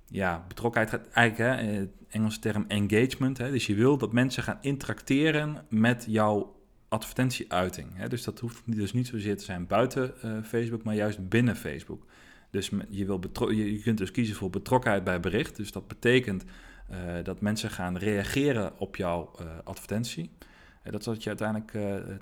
ja, 0.08 0.44
betrokkenheid 0.48 0.94
gaat 0.94 1.08
eigenlijk, 1.14 1.62
hè, 1.62 1.88
Engelse 2.10 2.40
term 2.40 2.66
engagement. 2.68 3.38
Hè, 3.38 3.52
dus 3.52 3.66
je 3.66 3.76
wil 3.76 3.98
dat 3.98 4.14
mensen 4.14 4.44
gaan 4.44 4.58
interacteren 4.62 5.66
met 5.70 6.06
jouw 6.08 6.56
advertentieuiting. 6.94 7.88
Hè? 7.94 8.10
Dus 8.10 8.24
dat 8.24 8.40
hoeft 8.40 8.62
dus 8.66 8.94
niet 8.94 9.08
zozeer 9.08 9.38
te 9.38 9.44
zijn 9.44 9.68
buiten 9.68 10.14
uh, 10.26 10.44
Facebook, 10.44 10.84
maar 10.84 10.96
juist 10.96 11.30
binnen 11.30 11.56
Facebook. 11.56 12.06
Dus 12.50 12.72
je, 12.90 13.06
wil 13.06 13.22
je, 13.50 13.82
kunt 13.82 13.98
dus 13.98 14.12
kiezen 14.12 14.36
voor 14.36 14.50
betrokkenheid 14.50 15.04
bij 15.04 15.20
bericht. 15.20 15.56
Dus 15.56 15.72
dat 15.72 15.88
betekent 15.88 16.44
uh, 16.92 16.98
dat 17.24 17.42
mensen 17.42 17.70
gaan 17.70 17.98
reageren 17.98 18.80
op 18.80 18.96
jouw 18.96 19.32
uh, 19.40 19.48
advertentie. 19.64 20.30
dat 20.84 21.00
is 21.00 21.06
wat 21.06 21.24
je 21.24 21.30
uiteindelijk 21.30 21.72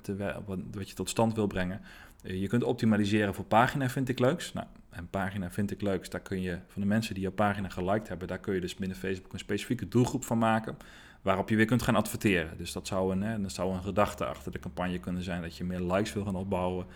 te, 0.02 0.16
wat, 0.46 0.58
wat, 0.72 0.88
je 0.88 0.94
tot 0.94 1.08
stand 1.08 1.34
wil 1.34 1.46
brengen. 1.46 1.80
je 2.22 2.46
kunt 2.46 2.64
optimaliseren 2.64 3.34
voor 3.34 3.44
pagina 3.44 3.88
vind 3.88 4.08
ik 4.08 4.18
leuks. 4.18 4.52
Nou, 4.52 4.66
en 4.90 5.08
pagina 5.08 5.50
vind 5.50 5.70
ik 5.70 5.80
leuks, 5.80 6.10
daar 6.10 6.20
kun 6.20 6.40
je 6.40 6.58
van 6.66 6.82
de 6.82 6.88
mensen 6.88 7.14
die 7.14 7.22
jouw 7.22 7.32
pagina 7.32 7.68
geliked 7.68 8.08
hebben, 8.08 8.28
daar 8.28 8.38
kun 8.40 8.54
je 8.54 8.60
dus 8.60 8.74
binnen 8.74 8.96
Facebook 8.96 9.32
een 9.32 9.38
specifieke 9.38 9.88
doelgroep 9.88 10.24
van 10.24 10.38
maken 10.38 10.76
waarop 11.22 11.48
je 11.48 11.56
weer 11.56 11.66
kunt 11.66 11.82
gaan 11.82 11.96
adverteren. 11.96 12.58
Dus 12.58 12.72
dat 12.72 12.86
zou 12.86 13.12
een, 13.12 13.22
hè, 13.22 13.48
zou 13.48 13.74
een 13.74 13.82
gedachte 13.82 14.24
achter 14.24 14.52
de 14.52 14.58
campagne 14.58 14.98
kunnen 14.98 15.22
zijn 15.22 15.42
dat 15.42 15.56
je 15.56 15.64
meer 15.64 15.80
likes 15.80 16.12
wil 16.12 16.24
gaan 16.24 16.36
opbouwen. 16.36 16.86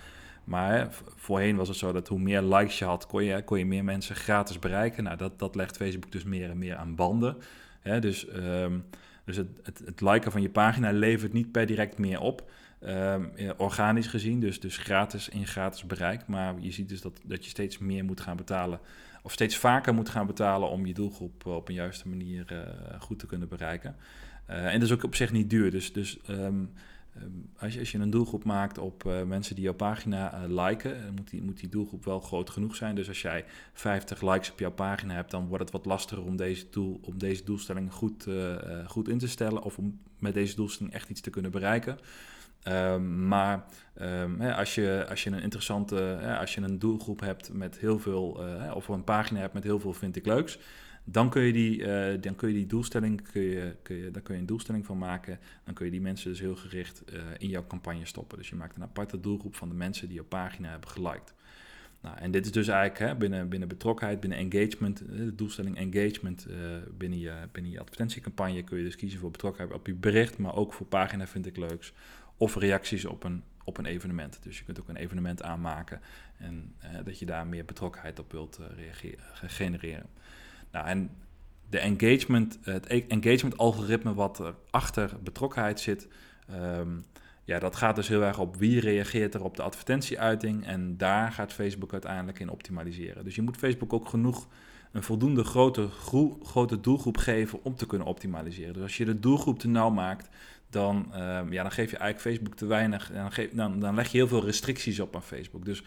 Maar 0.45 0.89
voorheen 1.17 1.57
was 1.57 1.69
het 1.69 1.77
zo 1.77 1.93
dat 1.93 2.09
hoe 2.09 2.19
meer 2.19 2.43
likes 2.43 2.79
je 2.79 2.85
had, 2.85 3.07
kon 3.07 3.25
je, 3.25 3.43
kon 3.43 3.59
je 3.59 3.67
meer 3.67 3.85
mensen 3.85 4.17
gratis 4.17 4.59
bereiken. 4.59 5.05
Nou, 5.05 5.17
dat, 5.17 5.39
dat 5.39 5.55
legt 5.55 5.77
Facebook 5.77 6.12
dus 6.12 6.25
meer 6.25 6.51
en 6.51 6.59
meer 6.59 6.77
aan 6.77 6.95
banden. 6.95 7.37
Hè, 7.81 8.01
dus 8.01 8.27
um, 8.37 8.85
dus 9.27 9.37
het, 9.37 9.49
het, 9.62 9.83
het, 9.85 10.01
liken 10.01 10.33
van 10.33 10.43
je 10.43 10.51
pagina 10.51 10.93
levert 10.93 11.33
niet 11.33 11.53
per 11.53 11.67
direct 11.67 11.99
meer 11.99 12.21
op. 12.21 12.51
Um, 12.81 13.33
organisch 13.57 14.07
gezien, 14.07 14.41
dus, 14.41 14.61
dus 14.61 14.77
gratis 14.77 15.29
in 15.29 15.47
gratis 15.47 15.85
bereik. 15.85 16.27
Maar 16.27 16.55
je 16.59 16.73
ziet 16.73 16.89
dus 16.89 17.01
dat, 17.01 17.21
dat 17.25 17.45
je 17.45 17.51
steeds 17.51 17.79
meer 17.79 18.05
moet 18.05 18.21
gaan 18.21 18.37
betalen 18.37 18.81
of 19.27 19.33
steeds 19.33 19.57
vaker 19.57 19.95
moet 19.95 20.09
gaan 20.09 20.27
betalen 20.27 20.69
om 20.69 20.87
je 20.87 20.95
doelgroep 20.95 21.47
op 21.47 21.69
een 21.69 21.75
juiste 21.75 22.09
manier 22.09 22.53
uh, 22.53 23.01
goed 23.01 23.19
te 23.19 23.27
kunnen 23.27 23.49
bereiken. 23.49 23.97
Uh, 24.51 24.65
en 24.67 24.73
dat 24.73 24.89
is 24.89 24.95
ook 24.95 25.05
op 25.05 25.15
zich 25.15 25.33
niet 25.33 25.51
duur. 25.51 25.71
Dus, 25.71 25.93
dus 25.93 26.19
um, 26.31 26.71
als, 27.59 27.75
je, 27.75 27.79
als 27.79 27.93
je 27.93 27.99
een 27.99 28.11
doelgroep 28.11 28.45
maakt 28.45 28.79
op 28.79 29.05
mensen 29.27 29.55
die 29.55 29.65
jouw 29.65 29.75
pagina 29.75 30.47
liken, 30.49 31.15
moet 31.15 31.31
die, 31.31 31.43
moet 31.43 31.61
die 31.61 31.69
doelgroep 31.69 32.05
wel 32.05 32.21
groot 32.21 32.51
genoeg 32.51 32.77
zijn. 32.77 32.95
Dus 32.95 33.09
als 33.09 33.23
jij 33.23 33.45
50 33.73 34.23
likes 34.23 34.51
op 34.51 34.59
jouw 34.59 34.73
pagina 34.73 35.15
hebt, 35.15 35.31
dan 35.31 35.47
wordt 35.47 35.65
het 35.65 35.73
wat 35.73 35.87
lastiger 35.87 36.25
om 36.25 36.37
deze, 36.37 36.67
doel, 36.71 37.01
om 37.03 37.19
deze 37.19 37.45
doelstelling 37.45 37.93
goed, 37.93 38.27
goed 38.87 39.09
in 39.09 39.19
te 39.19 39.29
stellen. 39.29 39.62
Of 39.62 39.79
om 39.79 39.99
met 40.19 40.35
deze 40.35 40.57
doelstelling 40.57 40.95
echt 40.95 41.09
iets 41.09 41.21
te 41.21 41.31
kunnen 41.31 41.51
bereiken. 41.51 41.99
Ehm, 42.66 43.29
maar 43.29 43.64
um, 44.02 44.40
hè, 44.40 44.55
als, 44.55 44.74
je, 44.74 45.07
als 45.09 45.24
je 45.24 45.31
een 45.31 45.42
interessante, 45.42 45.94
hè, 45.94 46.38
als 46.38 46.55
je 46.55 46.61
een 46.61 46.79
doelgroep 46.79 47.20
hebt 47.20 47.52
met 47.52 47.79
heel 47.79 47.98
veel, 47.98 48.46
uh, 48.46 48.72
of 48.74 48.88
een 48.88 49.05
pagina 49.05 49.40
hebt 49.40 49.55
met 49.55 49.62
heel 49.62 49.81
veel 49.81 49.92
vind 49.92 50.16
ik 50.16 50.26
leuks, 50.26 50.59
dan 51.05 51.31
kun 51.31 51.42
je 51.42 51.52
die, 51.52 51.79
uh, 51.79 52.20
dan 52.20 52.35
kun 52.35 52.48
je 52.48 52.55
die 52.55 52.66
doelstelling, 52.66 53.31
kun 53.33 53.42
je, 53.42 53.76
kun 53.83 53.96
je, 53.96 54.11
daar 54.11 54.22
kun 54.22 54.35
je 54.35 54.40
een 54.40 54.46
doelstelling 54.46 54.87
van 54.87 54.98
maken. 54.98 55.38
Dan 55.64 55.74
kun 55.74 55.85
je 55.85 55.90
die 55.90 56.00
mensen 56.00 56.31
dus 56.31 56.40
heel 56.40 56.57
gericht 56.57 57.02
uh, 57.12 57.20
in 57.38 57.48
jouw 57.48 57.66
campagne 57.66 58.07
stoppen. 58.07 58.38
Dus 58.38 58.48
je 58.48 58.57
maakt 58.57 58.76
een 58.76 58.83
aparte 58.83 59.20
doelgroep 59.20 59.55
van 59.57 59.68
de 59.68 59.74
mensen 59.74 60.07
die 60.07 60.16
jouw 60.16 60.26
pagina 60.26 60.70
hebben 60.70 60.88
geliked. 60.88 61.35
Nou, 62.02 62.18
en 62.18 62.31
dit 62.31 62.44
is 62.44 62.52
dus 62.52 62.68
eigenlijk 62.68 63.11
hè, 63.11 63.16
binnen, 63.16 63.48
binnen 63.48 63.68
betrokkenheid, 63.68 64.20
binnen 64.20 64.38
engagement, 64.38 64.98
de 64.98 65.35
doelstelling 65.35 65.76
engagement 65.76 66.46
binnen, 66.98 67.18
je, 67.18 67.33
binnen 67.52 67.72
je 67.72 67.81
advertentiecampagne 67.81 68.62
kun 68.62 68.79
je 68.79 68.85
dus 68.85 68.96
kiezen 68.96 69.20
voor 69.20 69.31
betrokkenheid 69.31 69.74
op 69.74 69.87
je 69.87 69.94
bericht, 69.94 70.38
maar 70.38 70.55
ook 70.55 70.72
voor 70.72 70.87
pagina 70.87 71.26
vind 71.26 71.46
ik 71.46 71.57
leuks. 71.57 71.92
Of 72.37 72.57
reacties 72.57 73.05
op 73.05 73.25
een, 73.25 73.42
op 73.64 73.79
een 73.79 73.87
evenement. 73.87 74.38
Dus 74.42 74.59
je 74.59 74.64
kunt 74.64 74.81
ook 74.81 74.88
een 74.88 74.96
evenement 74.96 75.42
aanmaken 75.42 76.01
en 76.37 76.75
dat 77.05 77.18
je 77.18 77.27
daar 77.27 77.46
meer 77.46 77.64
betrokkenheid 77.64 78.18
op 78.18 78.33
wilt 78.33 78.61
reageren, 78.77 79.25
genereren. 79.33 80.07
Nou, 80.70 80.87
en 80.87 81.11
de 81.68 81.79
engagement, 81.79 82.59
het 82.62 82.90
e-, 82.90 83.05
engagement 83.09 83.59
algoritme 83.59 84.14
wat 84.14 84.38
er 84.38 84.55
achter 84.70 85.12
betrokkenheid 85.22 85.81
zit, 85.81 86.09
um, 86.51 87.05
ja, 87.44 87.59
dat 87.59 87.77
gaat 87.77 87.96
dus 87.96 88.09
heel 88.09 88.22
erg 88.22 88.38
op 88.38 88.57
wie 88.57 88.81
reageert 88.81 89.35
er 89.35 89.44
op 89.44 89.57
de 89.57 89.62
advertentieuiting 89.62 90.66
en 90.66 90.96
daar 90.96 91.33
gaat 91.33 91.53
Facebook 91.53 91.92
uiteindelijk 91.92 92.38
in 92.38 92.51
optimaliseren. 92.51 93.25
Dus 93.25 93.35
je 93.35 93.42
moet 93.42 93.57
Facebook 93.57 93.92
ook 93.92 94.09
genoeg 94.09 94.49
een 94.92 95.03
voldoende 95.03 95.44
grote, 95.44 95.88
grote 96.42 96.81
doelgroep 96.81 97.16
geven 97.16 97.64
om 97.64 97.77
te 97.77 97.87
kunnen 97.87 98.07
optimaliseren. 98.07 98.72
Dus 98.72 98.83
als 98.83 98.96
je 98.96 99.05
de 99.05 99.20
doelgroep 99.20 99.59
te 99.59 99.68
nauw 99.68 99.90
maakt, 99.90 100.29
dan, 100.77 101.12
um, 101.15 101.53
ja, 101.53 101.62
dan 101.62 101.73
geef 101.73 101.91
je 101.91 101.97
eigenlijk 101.97 102.37
Facebook 102.37 102.57
te 102.57 102.67
weinig. 102.67 103.11
Dan, 103.12 103.33
geef, 103.33 103.51
dan, 103.53 103.81
dan 103.81 103.95
leg 103.95 104.09
je 104.09 104.17
heel 104.17 104.29
veel 104.29 104.45
restricties 104.45 105.01
op 105.01 105.15
aan 105.15 105.23
Facebook. 105.23 105.65
Dus 105.65 105.83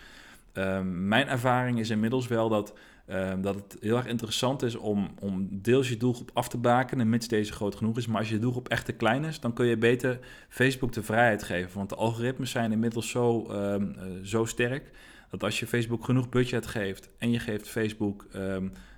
um, 0.53 1.07
mijn 1.07 1.27
ervaring 1.27 1.79
is 1.79 1.89
inmiddels 1.89 2.27
wel 2.27 2.49
dat 2.49 2.73
Um, 3.11 3.41
dat 3.41 3.55
het 3.55 3.77
heel 3.79 3.97
erg 3.97 4.05
interessant 4.05 4.61
is 4.61 4.75
om, 4.75 5.09
om 5.19 5.47
deels 5.51 5.89
je 5.89 5.97
doelgroep 5.97 6.31
af 6.33 6.49
te 6.49 6.57
bakenen, 6.57 7.09
mits 7.09 7.27
deze 7.27 7.51
groot 7.51 7.75
genoeg 7.75 7.97
is. 7.97 8.07
Maar 8.07 8.19
als 8.19 8.29
je 8.29 8.39
doelgroep 8.39 8.67
echt 8.67 8.85
te 8.85 8.91
klein 8.91 9.23
is, 9.23 9.39
dan 9.39 9.53
kun 9.53 9.65
je 9.65 9.77
beter 9.77 10.19
Facebook 10.49 10.91
de 10.91 11.03
vrijheid 11.03 11.43
geven. 11.43 11.77
Want 11.77 11.89
de 11.89 11.95
algoritmes 11.95 12.51
zijn 12.51 12.71
inmiddels 12.71 13.09
zo, 13.09 13.47
uh, 13.51 13.75
zo 14.23 14.45
sterk 14.45 14.91
dat 15.29 15.43
als 15.43 15.59
je 15.59 15.67
Facebook 15.67 16.05
genoeg 16.05 16.29
budget 16.29 16.67
geeft 16.67 17.09
en 17.17 17.31
je 17.31 17.39
geeft 17.39 17.67
Facebook 17.67 18.27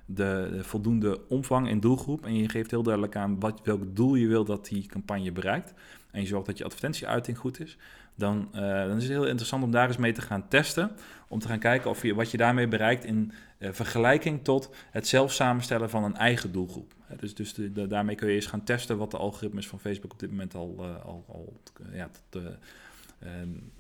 de, 0.05 0.49
de, 0.51 0.63
voldoende 0.63 1.27
omvang 1.27 1.69
en 1.69 1.79
doelgroep 1.79 2.25
en 2.25 2.35
je 2.35 2.49
geeft 2.49 2.71
heel 2.71 2.83
duidelijk 2.83 3.15
aan 3.15 3.39
wat, 3.39 3.61
welk 3.63 3.95
doel 3.95 4.15
je 4.15 4.27
wil 4.27 4.45
dat 4.45 4.65
die 4.65 4.85
campagne 4.85 5.31
bereikt 5.31 5.73
en 6.11 6.21
je 6.21 6.27
zorgt 6.27 6.45
dat 6.45 6.57
je 6.57 6.63
advertentieuiting 6.63 7.37
goed 7.37 7.59
is, 7.59 7.77
dan, 8.15 8.49
uh, 8.55 8.61
dan 8.61 8.97
is 8.97 9.03
het 9.03 9.11
heel 9.11 9.27
interessant 9.27 9.63
om 9.63 9.71
daar 9.71 9.87
eens 9.87 9.97
mee 9.97 10.11
te 10.11 10.21
gaan 10.21 10.47
testen. 10.47 10.91
Om 11.27 11.39
te 11.39 11.47
gaan 11.47 11.59
kijken 11.59 11.89
of 11.89 12.01
je, 12.01 12.15
wat 12.15 12.31
je 12.31 12.37
daarmee 12.37 12.67
bereikt 12.67 13.05
in 13.05 13.31
uh, 13.59 13.69
vergelijking 13.71 14.43
tot 14.43 14.69
het 14.91 15.07
zelf 15.07 15.31
samenstellen 15.31 15.89
van 15.89 16.03
een 16.03 16.15
eigen 16.15 16.51
doelgroep. 16.51 16.93
dus 17.19 17.35
dus 17.35 17.53
de, 17.53 17.87
daarmee 17.87 18.15
kun 18.15 18.27
je 18.27 18.35
eens 18.35 18.45
gaan 18.45 18.63
testen 18.63 18.97
wat 18.97 19.11
de 19.11 19.17
algoritmes 19.17 19.67
van 19.67 19.79
Facebook 19.79 20.11
op 20.11 20.19
dit 20.19 20.29
moment 20.29 20.55
al, 20.55 20.75
uh, 20.79 21.05
al, 21.05 21.25
al 21.27 21.59
ja, 21.91 22.09
tot, 22.29 22.43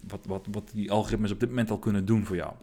wat, 0.07 0.25
wat, 0.25 0.47
wat 0.51 0.71
die 0.73 0.91
algoritmes 0.91 1.31
op 1.31 1.39
dit 1.39 1.49
moment 1.49 1.69
al 1.69 1.79
kunnen 1.79 2.05
doen 2.05 2.25
voor 2.25 2.35
jou. 2.35 2.53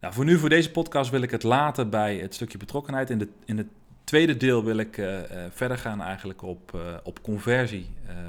Nou, 0.00 0.14
voor 0.14 0.24
nu, 0.24 0.38
voor 0.38 0.48
deze 0.48 0.70
podcast, 0.70 1.10
wil 1.10 1.22
ik 1.22 1.30
het 1.30 1.42
laten 1.42 1.90
bij 1.90 2.16
het 2.16 2.34
stukje 2.34 2.58
betrokkenheid. 2.58 3.10
In, 3.10 3.18
de, 3.18 3.28
in 3.44 3.58
het 3.58 3.66
tweede 4.04 4.36
deel 4.36 4.64
wil 4.64 4.76
ik 4.76 4.96
uh, 4.96 5.18
uh, 5.18 5.44
verder 5.50 5.78
gaan 5.78 6.02
eigenlijk 6.02 6.42
op, 6.42 6.72
uh, 6.74 6.96
op 7.02 7.22
conversie. 7.22 7.86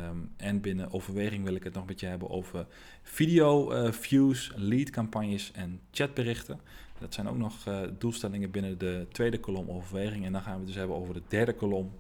Um, 0.10 0.32
en 0.38 0.62
binnen 0.62 0.94
overweging 0.94 1.44
wil 1.44 1.56
ik 1.56 1.64
het 1.64 1.74
nog 1.74 1.86
met 1.86 2.00
je 2.00 2.06
hebben 2.06 2.30
over 2.30 2.66
video 3.04 3.72
views, 3.92 4.52
lead 4.56 4.90
campagnes 4.90 5.52
en 5.52 5.80
chatberichten. 5.92 6.60
Dat 7.00 7.14
zijn 7.14 7.30
ook 7.30 7.38
nog 7.38 7.54
doelstellingen 7.98 8.52
binnen 8.52 8.78
de 8.78 9.06
tweede 9.12 9.40
kolom 9.40 9.70
overweging. 9.70 10.26
En 10.26 10.32
dan 10.32 10.42
gaan 10.42 10.54
we 10.54 10.58
het 10.58 10.68
dus 10.68 10.76
hebben 10.76 10.96
over 10.96 11.14
de 11.14 11.22
derde 11.28 11.54
kolom 11.54 11.92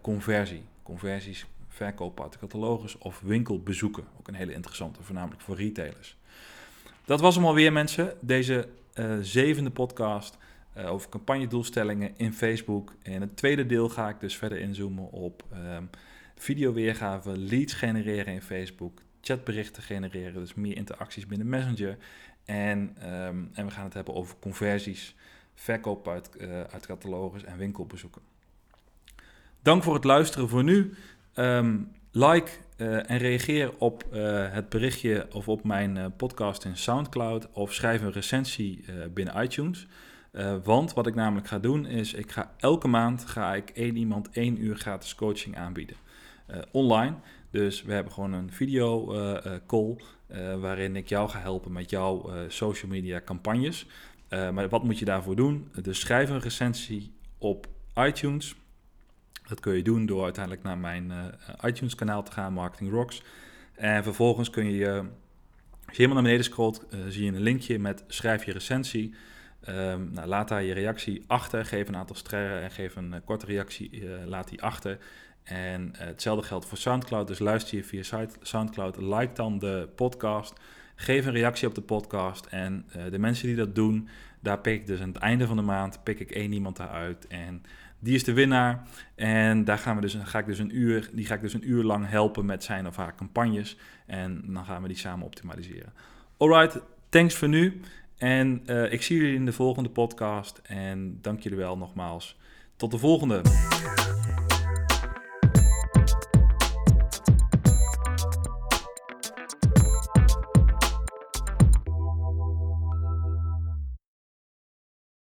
conversie. 0.00 0.62
Conversies, 0.82 1.46
verkoop 1.68 2.22
uit 2.22 2.38
catalogus 2.38 2.98
of 2.98 3.20
winkelbezoeken. 3.20 4.04
Ook 4.18 4.28
een 4.28 4.34
hele 4.34 4.52
interessante, 4.52 5.02
voornamelijk 5.02 5.40
voor 5.40 5.56
retailers. 5.56 6.16
Dat 7.10 7.20
was 7.20 7.34
hem 7.34 7.44
alweer 7.44 7.72
mensen, 7.72 8.14
deze 8.20 8.68
zevende 9.20 9.70
podcast 9.70 10.36
uh, 10.76 10.92
over 10.92 11.08
campagnedoelstellingen 11.08 12.12
in 12.16 12.32
Facebook. 12.32 12.94
In 13.02 13.20
het 13.20 13.36
tweede 13.36 13.66
deel 13.66 13.88
ga 13.88 14.08
ik 14.08 14.20
dus 14.20 14.36
verder 14.36 14.58
inzoomen 14.58 15.10
op 15.10 15.44
um, 15.52 15.90
videoweergave, 16.36 17.38
leads 17.38 17.72
genereren 17.72 18.34
in 18.34 18.42
Facebook, 18.42 19.02
chatberichten 19.20 19.82
genereren, 19.82 20.34
dus 20.34 20.54
meer 20.54 20.76
interacties 20.76 21.26
binnen 21.26 21.48
Messenger. 21.48 21.96
En, 22.44 22.78
um, 22.78 23.50
en 23.52 23.66
we 23.66 23.70
gaan 23.70 23.84
het 23.84 23.94
hebben 23.94 24.14
over 24.14 24.36
conversies, 24.40 25.14
verkoop 25.54 26.08
uit, 26.08 26.30
uh, 26.40 26.60
uit 26.60 26.86
catalogus 26.86 27.44
en 27.44 27.56
winkelbezoeken. 27.56 28.22
Dank 29.62 29.82
voor 29.82 29.94
het 29.94 30.04
luisteren 30.04 30.48
voor 30.48 30.64
nu. 30.64 30.94
Um, 31.34 31.92
like 32.12 32.50
uh, 32.76 33.10
en 33.10 33.18
reageer 33.18 33.72
op 33.78 34.04
uh, 34.12 34.52
het 34.52 34.68
berichtje 34.68 35.26
of 35.32 35.48
op 35.48 35.64
mijn 35.64 35.96
uh, 35.96 36.04
podcast 36.16 36.64
in 36.64 36.76
SoundCloud 36.76 37.48
of 37.52 37.72
schrijf 37.72 38.02
een 38.02 38.12
recensie 38.12 38.84
binnen 39.14 39.42
iTunes. 39.42 39.86
Want 40.62 40.92
wat 40.92 41.06
ik 41.06 41.14
namelijk 41.14 41.46
ga 41.46 41.58
doen 41.58 41.86
is, 41.86 42.14
ik 42.14 42.30
ga 42.30 42.54
elke 42.56 42.88
maand 42.88 43.24
ga 43.24 43.54
ik 43.54 43.70
één 43.70 43.96
iemand 43.96 44.30
één 44.30 44.62
uur 44.62 44.76
gratis 44.76 45.14
coaching 45.14 45.56
aanbieden. 45.56 45.96
Online. 46.72 47.14
Dus 47.50 47.82
we 47.82 47.92
hebben 47.92 48.12
gewoon 48.12 48.32
een 48.32 48.52
video 48.52 49.14
call 49.66 49.96
waarin 50.60 50.96
ik 50.96 51.08
jou 51.08 51.28
ga 51.28 51.38
helpen 51.38 51.72
met 51.72 51.90
jouw 51.90 52.30
social 52.48 52.90
media 52.90 53.20
campagnes. 53.24 53.86
maar 54.28 54.68
wat 54.68 54.84
moet 54.84 54.98
je 54.98 55.04
daarvoor 55.04 55.36
doen? 55.36 55.70
Dus 55.82 56.00
schrijf 56.00 56.30
een 56.30 56.40
recensie 56.40 57.12
op 57.38 57.66
iTunes. 57.94 58.54
Dat 59.50 59.60
kun 59.60 59.76
je 59.76 59.82
doen 59.82 60.06
door 60.06 60.24
uiteindelijk 60.24 60.64
naar 60.64 60.78
mijn 60.78 61.12
iTunes 61.64 61.94
kanaal 61.94 62.22
te 62.22 62.32
gaan, 62.32 62.52
Marketing 62.52 62.90
Rocks. 62.90 63.22
En 63.74 64.02
vervolgens 64.02 64.50
kun 64.50 64.70
je, 64.70 64.88
als 65.86 65.96
je 65.96 66.02
helemaal 66.02 66.14
naar 66.14 66.22
beneden 66.22 66.44
scrolt, 66.44 66.86
zie 67.08 67.24
je 67.24 67.32
een 67.32 67.40
linkje 67.40 67.78
met 67.78 68.04
schrijf 68.06 68.44
je 68.44 68.52
recensie. 68.52 69.14
Um, 69.68 70.10
nou, 70.12 70.28
laat 70.28 70.48
daar 70.48 70.62
je 70.62 70.72
reactie 70.72 71.24
achter, 71.26 71.64
geef 71.64 71.88
een 71.88 71.96
aantal 71.96 72.16
sterren 72.16 72.62
en 72.62 72.70
geef 72.70 72.96
een 72.96 73.22
korte 73.24 73.46
reactie, 73.46 74.04
laat 74.26 74.48
die 74.48 74.62
achter. 74.62 74.98
En 75.42 75.92
hetzelfde 75.96 76.46
geldt 76.46 76.66
voor 76.66 76.78
SoundCloud, 76.78 77.26
dus 77.26 77.38
luister 77.38 77.76
je 77.76 77.84
via 77.84 78.26
SoundCloud, 78.40 78.96
like 78.96 79.32
dan 79.32 79.58
de 79.58 79.88
podcast, 79.94 80.60
geef 80.94 81.26
een 81.26 81.32
reactie 81.32 81.68
op 81.68 81.74
de 81.74 81.80
podcast. 81.80 82.46
En 82.46 82.86
de 83.10 83.18
mensen 83.18 83.46
die 83.46 83.56
dat 83.56 83.74
doen, 83.74 84.08
daar 84.40 84.58
pik 84.58 84.80
ik 84.80 84.86
dus 84.86 85.00
aan 85.00 85.08
het 85.08 85.16
einde 85.16 85.46
van 85.46 85.56
de 85.56 85.62
maand, 85.62 86.02
pik 86.02 86.20
ik 86.20 86.30
één 86.30 86.52
iemand 86.52 86.76
daaruit 86.76 87.26
en 87.26 87.62
die 88.00 88.14
is 88.14 88.24
de 88.24 88.32
winnaar. 88.32 88.82
En 89.14 89.64
daar 89.64 89.78
gaan 89.78 89.94
we 89.94 90.00
dus, 90.00 90.16
ga 90.22 90.38
ik 90.38 90.46
dus 90.46 90.58
een 90.58 90.76
uur, 90.76 91.10
die 91.12 91.26
ga 91.26 91.34
ik 91.34 91.40
dus 91.40 91.54
een 91.54 91.70
uur 91.70 91.82
lang 91.82 92.08
helpen 92.08 92.44
met 92.46 92.64
zijn 92.64 92.86
of 92.86 92.96
haar 92.96 93.14
campagnes. 93.14 93.76
En 94.06 94.42
dan 94.46 94.64
gaan 94.64 94.82
we 94.82 94.88
die 94.88 94.96
samen 94.96 95.26
optimaliseren. 95.26 95.92
Alright, 96.36 96.80
thanks 97.08 97.34
voor 97.34 97.48
nu. 97.48 97.80
En 98.16 98.62
uh, 98.66 98.92
ik 98.92 99.02
zie 99.02 99.16
jullie 99.16 99.34
in 99.34 99.44
de 99.44 99.52
volgende 99.52 99.90
podcast. 99.90 100.60
En 100.62 101.18
dank 101.20 101.40
jullie 101.40 101.58
wel 101.58 101.76
nogmaals. 101.76 102.38
Tot 102.76 102.90
de 102.90 102.98
volgende. 102.98 103.42